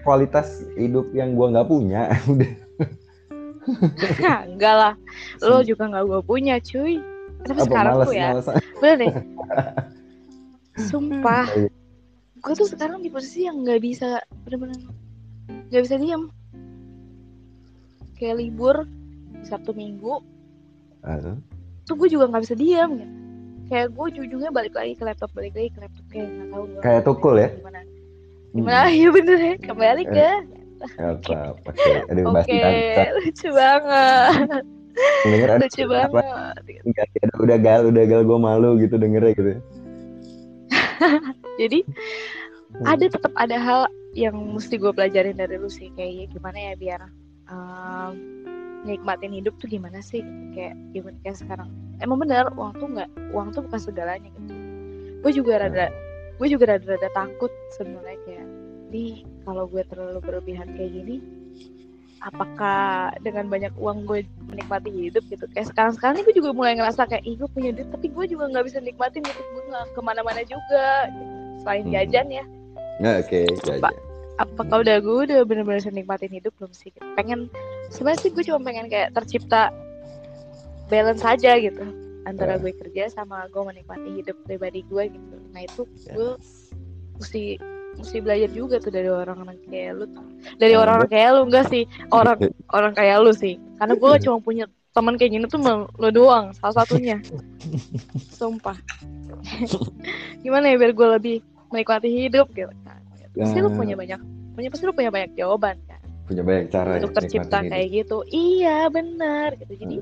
[0.02, 2.52] kualitas hidup yang gua nggak punya udah
[4.22, 4.94] Nah, enggak lah.
[5.42, 7.02] Lo juga nggak gue punya, cuy.
[7.42, 8.46] Tapi apa sekarang males tuh ya, males
[8.78, 9.12] bener deh.
[10.76, 11.68] Sumpah, Iya.
[12.36, 14.78] gue tuh sekarang di posisi yang nggak bisa bener-bener
[15.66, 16.30] nggak bisa diam.
[18.14, 18.86] Kayak libur
[19.42, 20.22] Sabtu Minggu,
[21.02, 21.18] Ah,
[21.82, 23.15] tuh gue juga nggak bisa diam gitu.
[23.66, 26.64] Kayak gue ujungnya balik lagi ke laptop, balik lagi ke laptop kayak nggak tahu.
[26.82, 27.48] Kayak tukul ya?
[27.50, 27.80] Gimana?
[28.54, 28.78] Gimana?
[29.02, 30.30] Ya bener ya, kembali ke.
[31.00, 34.64] apa apa oke aduh bahas tentang lucu banget,
[35.24, 36.56] denger ada lucu apa banget.
[36.84, 39.52] Enggak, udah, udah gal udah gal gue malu gitu dengernya gitu
[41.60, 41.80] Jadi
[42.76, 42.82] Hmm.
[42.92, 46.72] ada tetap ada hal yang mesti gue pelajarin dari lu sih kayak ya gimana ya
[46.76, 47.00] biar
[47.48, 48.12] um,
[48.86, 50.22] nikmatin hidup tuh gimana sih?
[50.54, 51.68] Kayak gimana kayak sekarang.
[51.98, 54.54] Emang benar uang tuh nggak uang tuh bukan segalanya gitu.
[55.20, 55.90] Gue juga rada
[56.36, 58.46] gue juga rada-rada takut sebenarnya kayak
[58.92, 61.16] di kalau gue terlalu berlebihan kayak gini
[62.24, 65.44] apakah dengan banyak uang gue menikmati hidup gitu?
[65.52, 68.24] Kayak sekarang sekarang ini gue juga mulai ngerasa kayak ih gue punya duit tapi gue
[68.30, 71.10] juga nggak bisa nikmatin hidup gue nggak ke mana-mana juga.
[71.12, 71.34] Gitu.
[71.66, 71.94] selain Hmm.
[71.98, 72.44] jajan ya.
[73.20, 74.05] Oke ya, Pak.
[74.36, 76.92] Apakah udah gue udah bener-bener nikmatin hidup belum sih.
[77.16, 77.48] Pengen
[77.88, 79.72] sebenarnya sih gue cuma pengen kayak tercipta
[80.86, 81.82] balance saja gitu
[82.26, 82.60] antara Ya.
[82.60, 85.36] gue kerja sama gue menikmati hidup pribadi gue gitu.
[85.54, 86.12] Nah itu Ya.
[86.14, 86.30] gue
[87.16, 87.44] mesti
[87.96, 90.04] mesti belajar juga tuh dari orang-orang kayak lu
[90.60, 91.84] dari Ya, orang-orang kayak lu enggak sih.
[92.12, 92.38] Orang
[92.76, 93.56] orang kayak lu sih.
[93.80, 95.60] Karena gue cuma punya teman kayak gini tuh
[95.96, 97.16] lo doang salah satunya.
[98.38, 98.76] Sumpah.
[100.44, 101.36] Gimana ya biar gue lebih
[101.72, 103.00] menikmati hidup gitu kan
[103.36, 103.76] pasti lu Ya.
[103.76, 104.20] punya banyak
[104.52, 106.00] punya pasti lu punya banyak jawaban kan?
[106.24, 108.18] Punya banyak cara untuk ya, tercipta kayak gitu.
[108.26, 109.72] Iya benar gitu.
[109.72, 109.84] Hidup.
[109.84, 109.96] jadi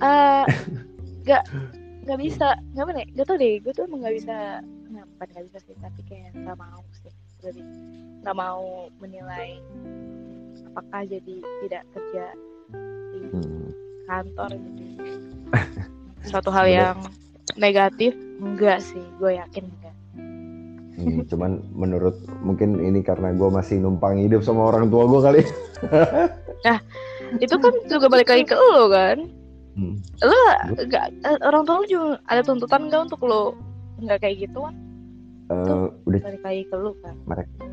[0.00, 0.44] eh
[1.24, 1.42] nggak
[2.00, 4.36] nggak bisa nggak mana gak tau deh gue tuh emang nggak bisa
[4.90, 7.12] nggak nggak bisa sih tapi kayak nggak mau sih
[7.44, 7.64] lebih
[8.24, 8.64] nggak mau
[8.98, 9.60] menilai
[10.70, 12.24] apakah jadi tidak kerja
[13.10, 13.68] di Hmm.
[14.06, 14.82] kantor gitu.
[16.30, 16.96] Suatu hal yang
[17.54, 19.94] negatif enggak sih gue yakin enggak
[21.00, 25.42] Hmm, cuman menurut mungkin ini karena gue masih numpang hidup sama orang tua gue kali.
[27.40, 29.18] Itu kan juga balik lagi ke lo kan?
[29.70, 29.94] Hmm.
[30.20, 30.34] lo
[30.76, 33.54] enggak eh, orang tua lo juga ada tuntutan enggak untuk lo
[33.96, 34.74] enggak kayak gitu kan
[35.46, 36.20] Eh, udah.
[36.20, 37.14] balik lagi ke lo kan?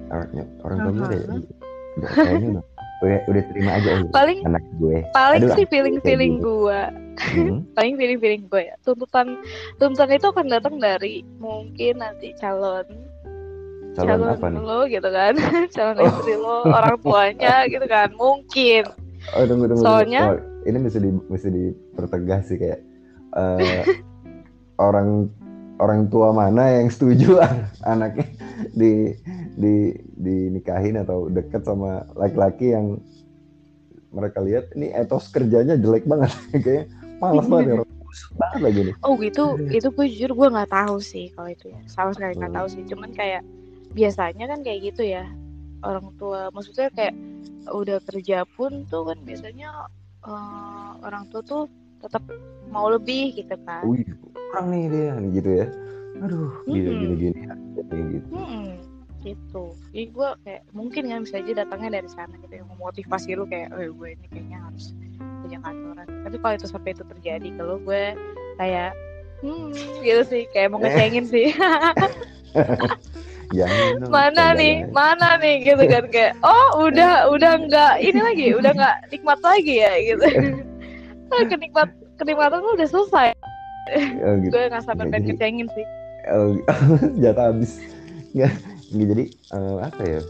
[0.08, 0.30] Orang,
[0.62, 1.38] orang tua gue udah, Aha.
[1.98, 2.64] udah kayaknya udah
[2.98, 4.98] udah, udah terima aja Paling- anak gue.
[5.12, 6.46] paling Aduh, sih feeling feeling gitu.
[6.66, 6.82] gue
[7.18, 7.66] Hmm.
[7.78, 8.76] paling feeling feeling gue ya.
[8.82, 9.42] Tuntutan
[9.76, 12.86] tuntutan itu akan datang dari mungkin nanti calon
[14.00, 14.60] calon apa nih?
[14.60, 15.34] lo gitu kan.
[15.76, 16.06] Calon Oh.
[16.08, 18.10] istri lo orang tuanya gitu kan.
[18.14, 18.84] Mungkin.
[19.30, 20.38] Oh tunggu tunggu Soalnya- tunggu.
[20.38, 22.80] Oh, ini mesti di mesti dipertegas sih kayak
[23.34, 23.84] eh,
[24.80, 25.32] orang
[25.78, 28.28] orang tua mana yang setuju an- anaknya
[28.72, 29.14] di
[29.54, 29.76] di
[30.14, 32.98] dinikahin atau deket sama laki-laki yang
[34.10, 36.32] mereka lihat ini etos kerjanya jelek banget.
[36.56, 36.86] Kayak
[37.18, 38.96] malas banget ya orang busuk banget lagi nih.
[39.02, 41.80] Oh itu itu gue jujur gue nggak tahu sih kalau itu ya.
[41.86, 42.60] Sama sekali nggak Hmm.
[42.60, 42.82] tahu sih.
[42.86, 43.42] Cuman kayak
[43.94, 45.24] biasanya kan kayak gitu ya
[45.86, 47.16] orang tua maksudnya kayak
[47.72, 49.70] udah kerja pun tuh kan biasanya
[50.26, 51.64] eh, orang tua tuh
[52.04, 52.24] tetap
[52.72, 54.04] mau lebih gitu kan wih
[54.52, 55.68] kurang nih dia gitu ya
[56.18, 57.00] aduh gini Mm-mm.
[57.02, 57.40] gini gini
[57.78, 58.74] gitu Hmm,
[59.22, 59.64] gitu.
[59.94, 63.70] Jadi gue kayak mungkin kan bisa aja datangnya dari sana gitu yang memotivasi lu kayak,
[63.74, 64.98] oh gue ini kayaknya harus
[65.46, 66.08] punya kantoran.
[66.26, 68.04] Tapi kalau itu sampai itu terjadi kalau gue
[68.58, 68.92] kayak,
[69.46, 71.54] hmm, gitu sih kayak mau ngecengin sih.
[73.52, 78.72] dong, mana nih, mana nih gitu kan kayak, oh udah udah nggak ini lagi, udah
[78.76, 80.26] nggak nikmat lagi ya gitu.
[81.52, 83.28] Kenikmat kenikmatan lu udah selesai.
[84.24, 84.52] Oh, gitu.
[84.52, 85.86] Gue nggak Nggak, pengen ngecengin sih.
[86.28, 86.60] Oh,
[87.24, 87.80] jatah habis
[88.36, 88.52] nggak
[88.92, 89.24] nggak, jadi
[89.56, 90.22] eh, apa ya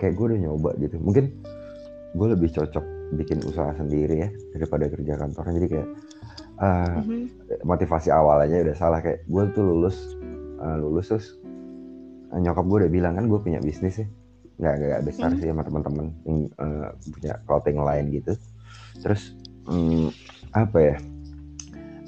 [0.00, 1.24] kayak gue udah nyoba gitu mungkin
[2.16, 5.88] gue lebih cocok bikin usaha sendiri ya daripada kerja kantoran jadi kayak
[6.58, 7.20] eh, Mhm.
[7.62, 9.96] motivasi awalnya udah salah kayak gue tuh lulus
[10.58, 11.26] eh, lulus terus
[12.32, 14.06] nyokap gue udah bilang kan gue punya bisnis ya
[14.56, 15.38] nggak nggak besar Hmm.
[15.38, 18.32] sih sama teman-teman yang eh, punya clothing line gitu.
[19.00, 19.34] Terus
[19.66, 20.08] hmm,
[20.52, 20.96] apa ya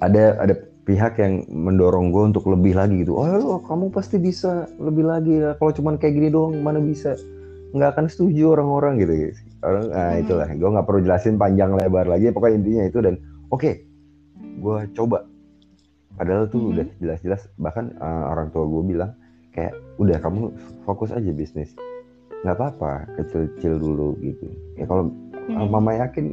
[0.01, 0.55] ada ada
[0.85, 3.17] pihak yang mendorong gue untuk lebih lagi gitu.
[3.17, 7.17] Oh lo kamu pasti bisa lebih lagi kalau cuman kayak gini doang mana bisa?
[7.73, 9.13] Nggak akan setuju orang-orang gitu.
[9.13, 10.23] Guys orang nah Hmm.
[10.23, 10.49] itulah.
[10.53, 12.29] Gue nggak perlu jelasin panjang lebar lagi.
[12.31, 13.15] Pokoknya intinya itu dan
[13.49, 13.71] oke
[14.55, 15.25] gue coba.
[16.15, 16.71] Padahal tuh Mhm.
[16.71, 19.11] udah jelas-jelas bahkan uh, orang tua gue bilang
[19.55, 20.51] kayak udah kamu
[20.83, 21.73] fokus aja bisnis
[22.43, 25.09] nggak apa-apa kecil-kecil dulu gitu ya kalau
[25.49, 25.69] uh, Mhm.
[25.71, 26.25] mama yakin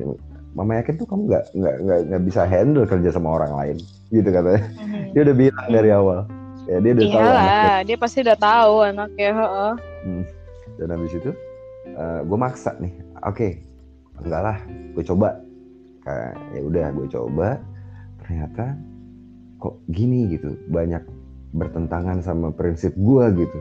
[0.51, 3.77] mama yakin tuh kamu nggak nggak nggak nggak bisa handle kerja sama orang lain
[4.09, 5.01] gitu katanya Mhm.
[5.11, 6.19] dia udah bilang dari awal
[6.63, 9.29] ya dia udah tahu anaknya Iyalah, dia pasti udah tahu anaknya.
[9.31, 9.73] heeh.
[10.73, 11.31] dan habis itu
[12.21, 13.47] gue maksa nih oke
[14.17, 14.57] enggak lah
[14.91, 15.29] gue coba
[16.01, 17.47] kayak ya udah gue coba
[18.19, 18.65] ternyata
[19.57, 21.03] kok gini gitu banyak
[21.51, 23.59] bertentangan sama prinsip gue gitu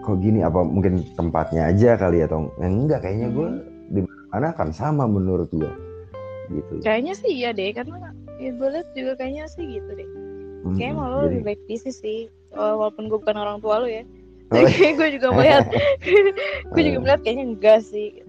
[0.00, 3.48] kok gini apa mungkin tempatnya aja kali ya, atau ya enggak kayaknya gue
[3.90, 4.00] di
[4.32, 5.70] mana akan sama menurut gue
[6.50, 10.08] gitu Kayaknya sih iya deh, karena ya gue liat juga kayaknya sih gitu deh.
[10.66, 10.74] Mm-mm.
[10.74, 12.18] Kayaknya Jadi- lebih baik sih,
[12.50, 14.02] Wa- walaupun gue bukan orang tua lo ya.
[14.50, 15.64] Oh, Tapi gue juga melihat,
[16.74, 17.02] gue juga Eh.
[17.06, 18.24] melihat kayaknya enggak sih.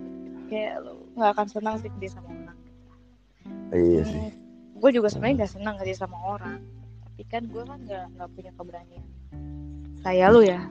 [0.53, 2.57] Kayak lo nggak akan senang sih kerja sama orang.
[3.73, 4.21] iya sih
[4.77, 6.59] Gue juga sebenarnya nggak senang kerja sama orang.
[7.29, 9.07] Kan gue kan nggak nggak punya keberanian.
[10.01, 10.61] Kayak lo ya,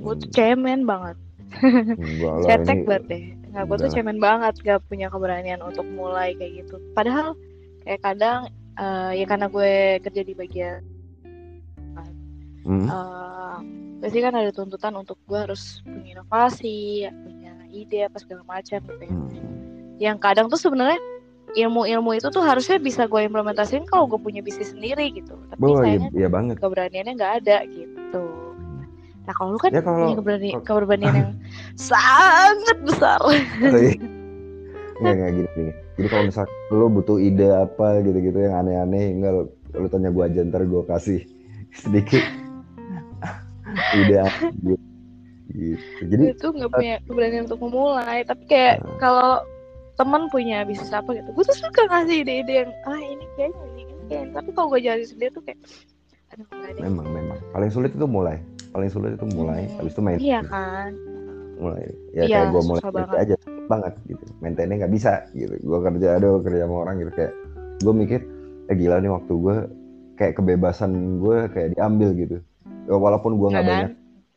[0.00, 1.16] gue tuh cemen banget.
[2.46, 3.24] Cetek banget deh
[3.56, 7.32] nggak gue tuh cemen banget gak punya keberanian untuk mulai kayak gitu padahal
[7.88, 10.84] kayak kadang eh, ya karena gue kerja di bagian
[12.66, 12.90] Mm.
[12.90, 13.58] eh
[14.02, 19.06] pasti kan ada tuntutan untuk gue harus punya inovasi punya ide apa segala macam gitu
[19.06, 20.02] ya Mm.
[20.02, 20.98] yang kadang tuh sebenarnya
[21.52, 25.78] ilmu-ilmu itu tuh harusnya bisa gue implementasiin kalau gue punya bisnis sendiri gitu tapi Oh
[25.78, 28.24] iya, sayangnya iya banget keberaniannya nggak ada gitu
[29.22, 31.30] nah kalau lu kan Ya, kalau- punya keberani- kalau- keberanian yang
[31.88, 33.18] sangat besar
[34.96, 35.72] Nggak, nggak gini, gini.
[35.94, 39.42] Jadi kalau misalnya lo butuh ide apa gitu-gitu yang aneh-aneh, enggak lo,
[39.74, 41.20] lo tanya gue aja ntar gue kasih
[41.84, 42.24] sedikit
[43.98, 44.16] ide
[44.56, 44.74] gitu.
[45.46, 46.00] Gitu.
[46.02, 48.96] Jadi itu nggak punya keberanian untuk memulai tapi kayak Hmm.
[48.96, 49.44] kalau
[49.96, 51.28] teman punya bisnis apa gitu.
[51.30, 54.28] Gue tuh suka ngasih ide-ide yang ah ini kayaknya ini, ini kayaknya.
[54.34, 55.58] Tapi kalau gue jalani sendiri tuh kayak
[56.26, 56.82] aduh enggak deh.
[56.82, 57.38] Memang memang.
[57.50, 58.36] Paling sulit itu mulai.
[58.70, 59.76] Paling sulit itu mulai Hmm.
[59.78, 60.18] habis itu main.
[60.18, 60.90] Iya kan?
[61.56, 61.84] Mulai.
[62.12, 63.16] Ya Iya, kayak gue mulai banget.
[63.16, 63.34] aja
[63.66, 64.24] banget gitu.
[64.38, 65.54] Maintainnya nggak bisa gitu.
[65.58, 67.10] Gue kerja aduh kerja sama orang gitu.
[67.14, 67.32] Kayak
[67.78, 68.20] gue mikir
[68.66, 69.56] eh gila nih waktu gue
[70.14, 72.36] kayak kebebasan gue kayak diambil gitu.
[72.84, 73.80] Ya, walaupun gue nggak Iya kan?
[73.80, 73.92] banyak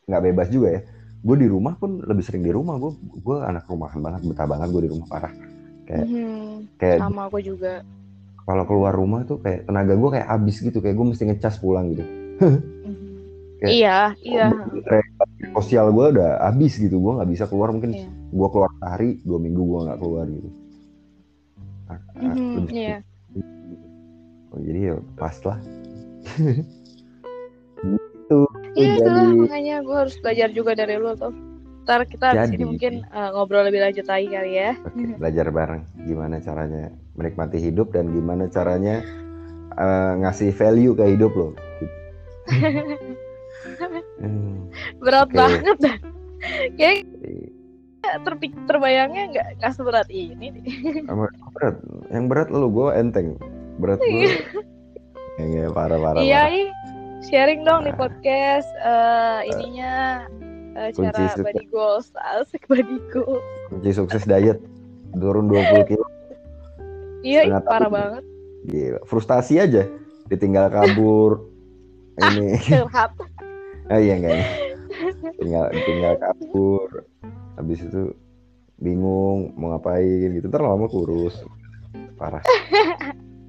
[0.08, 0.82] nggak bebas juga ya.
[1.20, 2.80] Gue di rumah pun lebih sering di rumah.
[2.80, 5.32] Gue gue anak rumahan banget betah banget gue di rumah parah
[5.90, 7.82] kayak Mhm, kayak sama aku juga.
[8.40, 11.90] kalau keluar rumah tuh kayak tenaga gue kayak habis gitu kayak gue mesti ngecas pulang
[11.90, 12.04] gitu.
[12.40, 12.94] Mhm.
[13.58, 14.46] Kayak- iya iya.
[15.52, 18.06] sosial gue udah habis gitu gue nggak bisa keluar mungkin Iya.
[18.08, 20.50] gue keluar sehari dua minggu gue nggak keluar gitu.
[22.16, 22.96] Lebih- iya.
[24.48, 25.58] oh, jadi ya pas lah.
[27.80, 28.38] Gitu.
[28.76, 31.34] Iya jadi makanya gue harus belajar juga dari lu tuh.
[31.90, 32.62] Ntar kita di Jadi.
[32.62, 34.78] mungkin uh, ngobrol lebih lanjut lagi kali ya.
[34.78, 39.02] oke, belajar bareng gimana caranya menikmati hidup dan gimana caranya
[39.74, 41.48] eh, ngasih value ke hidup lo
[41.82, 41.96] gitu.
[44.20, 44.70] Hmm,
[45.02, 45.36] Berat Oke.
[45.36, 45.96] banget dah.
[46.78, 47.48] Kayak iya.
[48.22, 50.54] terpik terbayangnya nggak nggak seberat ini.
[51.56, 51.76] berat
[52.14, 53.34] yang berat lo gue enteng
[53.80, 54.30] berat gue
[55.40, 56.70] ya, parah parah iya
[57.24, 57.98] sharing dong di Nah.
[57.98, 61.42] podcast uh, ininya uh, Kunci cara sukses.
[61.42, 62.06] body goals
[62.36, 63.44] asik body goals.
[63.68, 64.58] kunci sukses diet
[65.12, 66.06] turun 20 kilo
[67.20, 67.92] Iya parah tahun.
[67.92, 68.24] banget.
[68.62, 69.84] Gila, frustasi aja
[70.26, 71.44] ditinggal kabur
[72.22, 73.12] ini Curhat.
[73.92, 74.46] ah iya enggak ya.
[75.36, 76.88] tinggal tinggal kabur
[77.54, 78.14] habis itu
[78.76, 81.36] bingung mau ngapain gitu ntar lama kurus
[82.16, 82.40] parah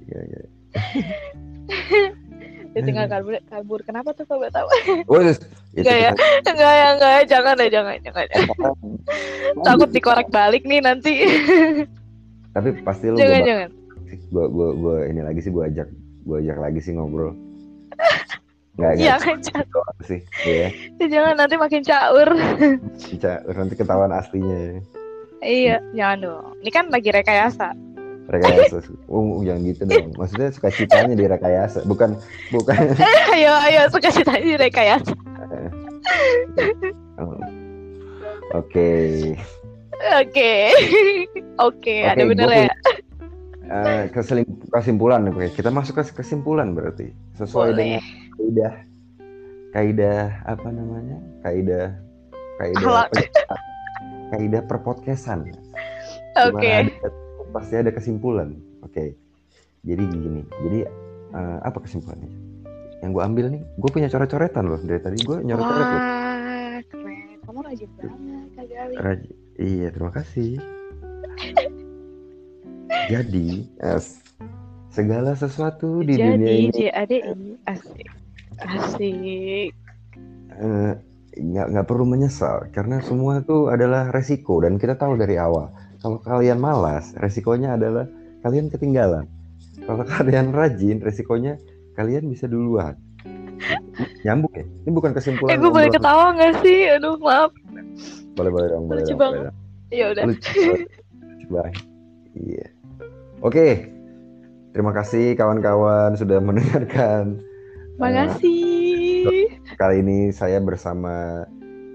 [0.04, 0.40] Iya, iya.
[2.72, 3.80] Dia tinggal kabur, kabur.
[3.82, 4.66] Kenapa tuh kalau tahu?
[4.96, 5.08] Itu
[5.78, 6.10] Enggak ya?
[6.42, 7.20] enggak ya, enggak ya.
[7.26, 8.26] Jangan deh, jangan, jangan.
[9.66, 11.12] Takut dikorek balik nih nanti.
[12.52, 13.68] tapi pasti lu jangan, gua, jangan.
[14.28, 15.88] gua, gua, gua ini lagi sih gua ajak
[16.22, 17.32] gua ajak lagi sih ngobrol
[18.72, 19.94] Enggak, enggak Jangan, jangan.
[20.04, 20.68] sih ya
[21.00, 22.28] Jangan nanti makin caur.
[22.98, 24.84] bisa nanti ketahuan aslinya
[25.40, 26.44] Iya, jangan dong.
[26.60, 27.72] Ini kan lagi rekayasa.
[28.30, 28.78] Rekayasa
[29.10, 30.14] oh jangan gitu dong.
[30.14, 31.82] Maksudnya suka citanya di rekayasa.
[31.84, 32.16] Bukan
[32.54, 32.94] bukan.
[33.34, 35.12] Ayo, ayo, suka cerita di rekayasa.
[38.54, 38.90] oke.
[40.22, 40.52] Oke.
[41.62, 42.74] Oke, ada bener gua ya.
[43.62, 47.14] Eh, keselim- kesimpulan Oke, kita masuk ke kesimpulan berarti.
[47.38, 48.02] Sesuai Boleh.
[48.02, 48.02] dengan
[48.36, 48.72] kaidah
[49.72, 51.16] kaidah apa namanya?
[51.46, 51.86] Kaidah
[52.60, 53.06] kaidah
[54.34, 55.48] kaidah perpodcastan.
[56.36, 56.42] Oke.
[56.42, 57.21] Di mana ada-
[57.52, 59.14] pasti ada kesimpulan oke
[59.84, 60.78] jadi gini jadi
[61.36, 62.32] eh, apa kesimpulannya
[63.04, 67.20] yang gue ambil nih gue punya coret-coretan loh dari tadi gue nyoret-coret loh Wah, keren.
[67.42, 69.18] Kamu rajin banget, Kak
[69.60, 70.56] iya terima kasih
[73.10, 74.22] jadi es,
[74.92, 77.18] segala sesuatu di dunia Jadi, ini JADI.
[77.66, 78.08] Asik.
[78.62, 79.70] Asik.
[80.52, 80.92] eh,
[81.32, 85.72] nggak nggak perlu menyesal karena semua itu adalah resiko dan kita tahu dari awal
[86.02, 88.10] kalau kalian malas resikonya adalah
[88.42, 89.30] kalian ketinggalan
[89.80, 91.56] kalau kalian rajin resikonya
[91.94, 92.98] kalian bisa duluan
[94.20, 96.90] nyambung ya ini bukan kesimpulan Eh, gue boleh ketawa gak sih?
[96.90, 97.54] Aduh, maaf.
[98.34, 99.38] boleh boleh dong boleh Lucu dong, banget.
[99.38, 99.58] boleh dong.
[99.92, 100.24] Ya udah.
[100.24, 100.64] lucu
[101.46, 101.74] banget
[102.34, 102.66] iya
[103.38, 103.66] oke
[104.72, 107.38] terima kasih kawan-kawan sudah mendengarkan
[107.92, 109.52] Makasih.
[109.76, 111.44] Kali ini saya bersama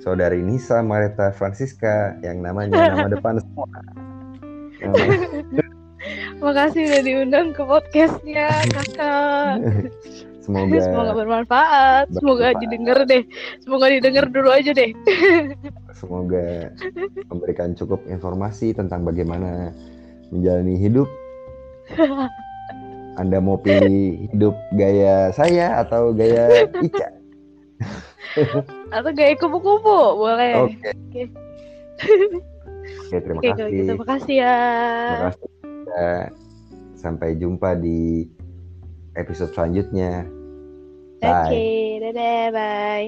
[0.01, 3.67] saudari Nisa Mareta Francisca yang namanya nama depan semua.
[6.37, 9.57] Makasih udah diundang ke podcastnya kakak.
[10.47, 12.05] Semoga Semoga bermanfaat.
[12.15, 12.61] Semoga Bermanfaat.
[12.63, 13.23] didengar deh.
[13.59, 14.95] Semoga didengar dulu aja deh.
[15.91, 16.71] semoga
[17.27, 19.75] memberikan cukup informasi tentang bagaimana
[20.31, 21.09] menjalani hidup.
[23.19, 27.11] Anda mau pilih hidup gaya saya atau gaya Ica?
[28.95, 30.67] Atau gaya kupu-kupu boleh.
[30.67, 30.89] Oke.
[30.91, 31.21] Oke.
[33.07, 33.77] Oke, terima Oke kalau kasih.
[33.79, 34.57] gitu makasih ya.
[35.07, 35.47] Terima kasih.
[35.87, 36.11] Ya,
[36.97, 38.27] Sampai jumpa di
[39.15, 40.25] episode selanjutnya.
[41.17, 41.97] Oke, Bye.
[42.03, 43.07] dadah, bye.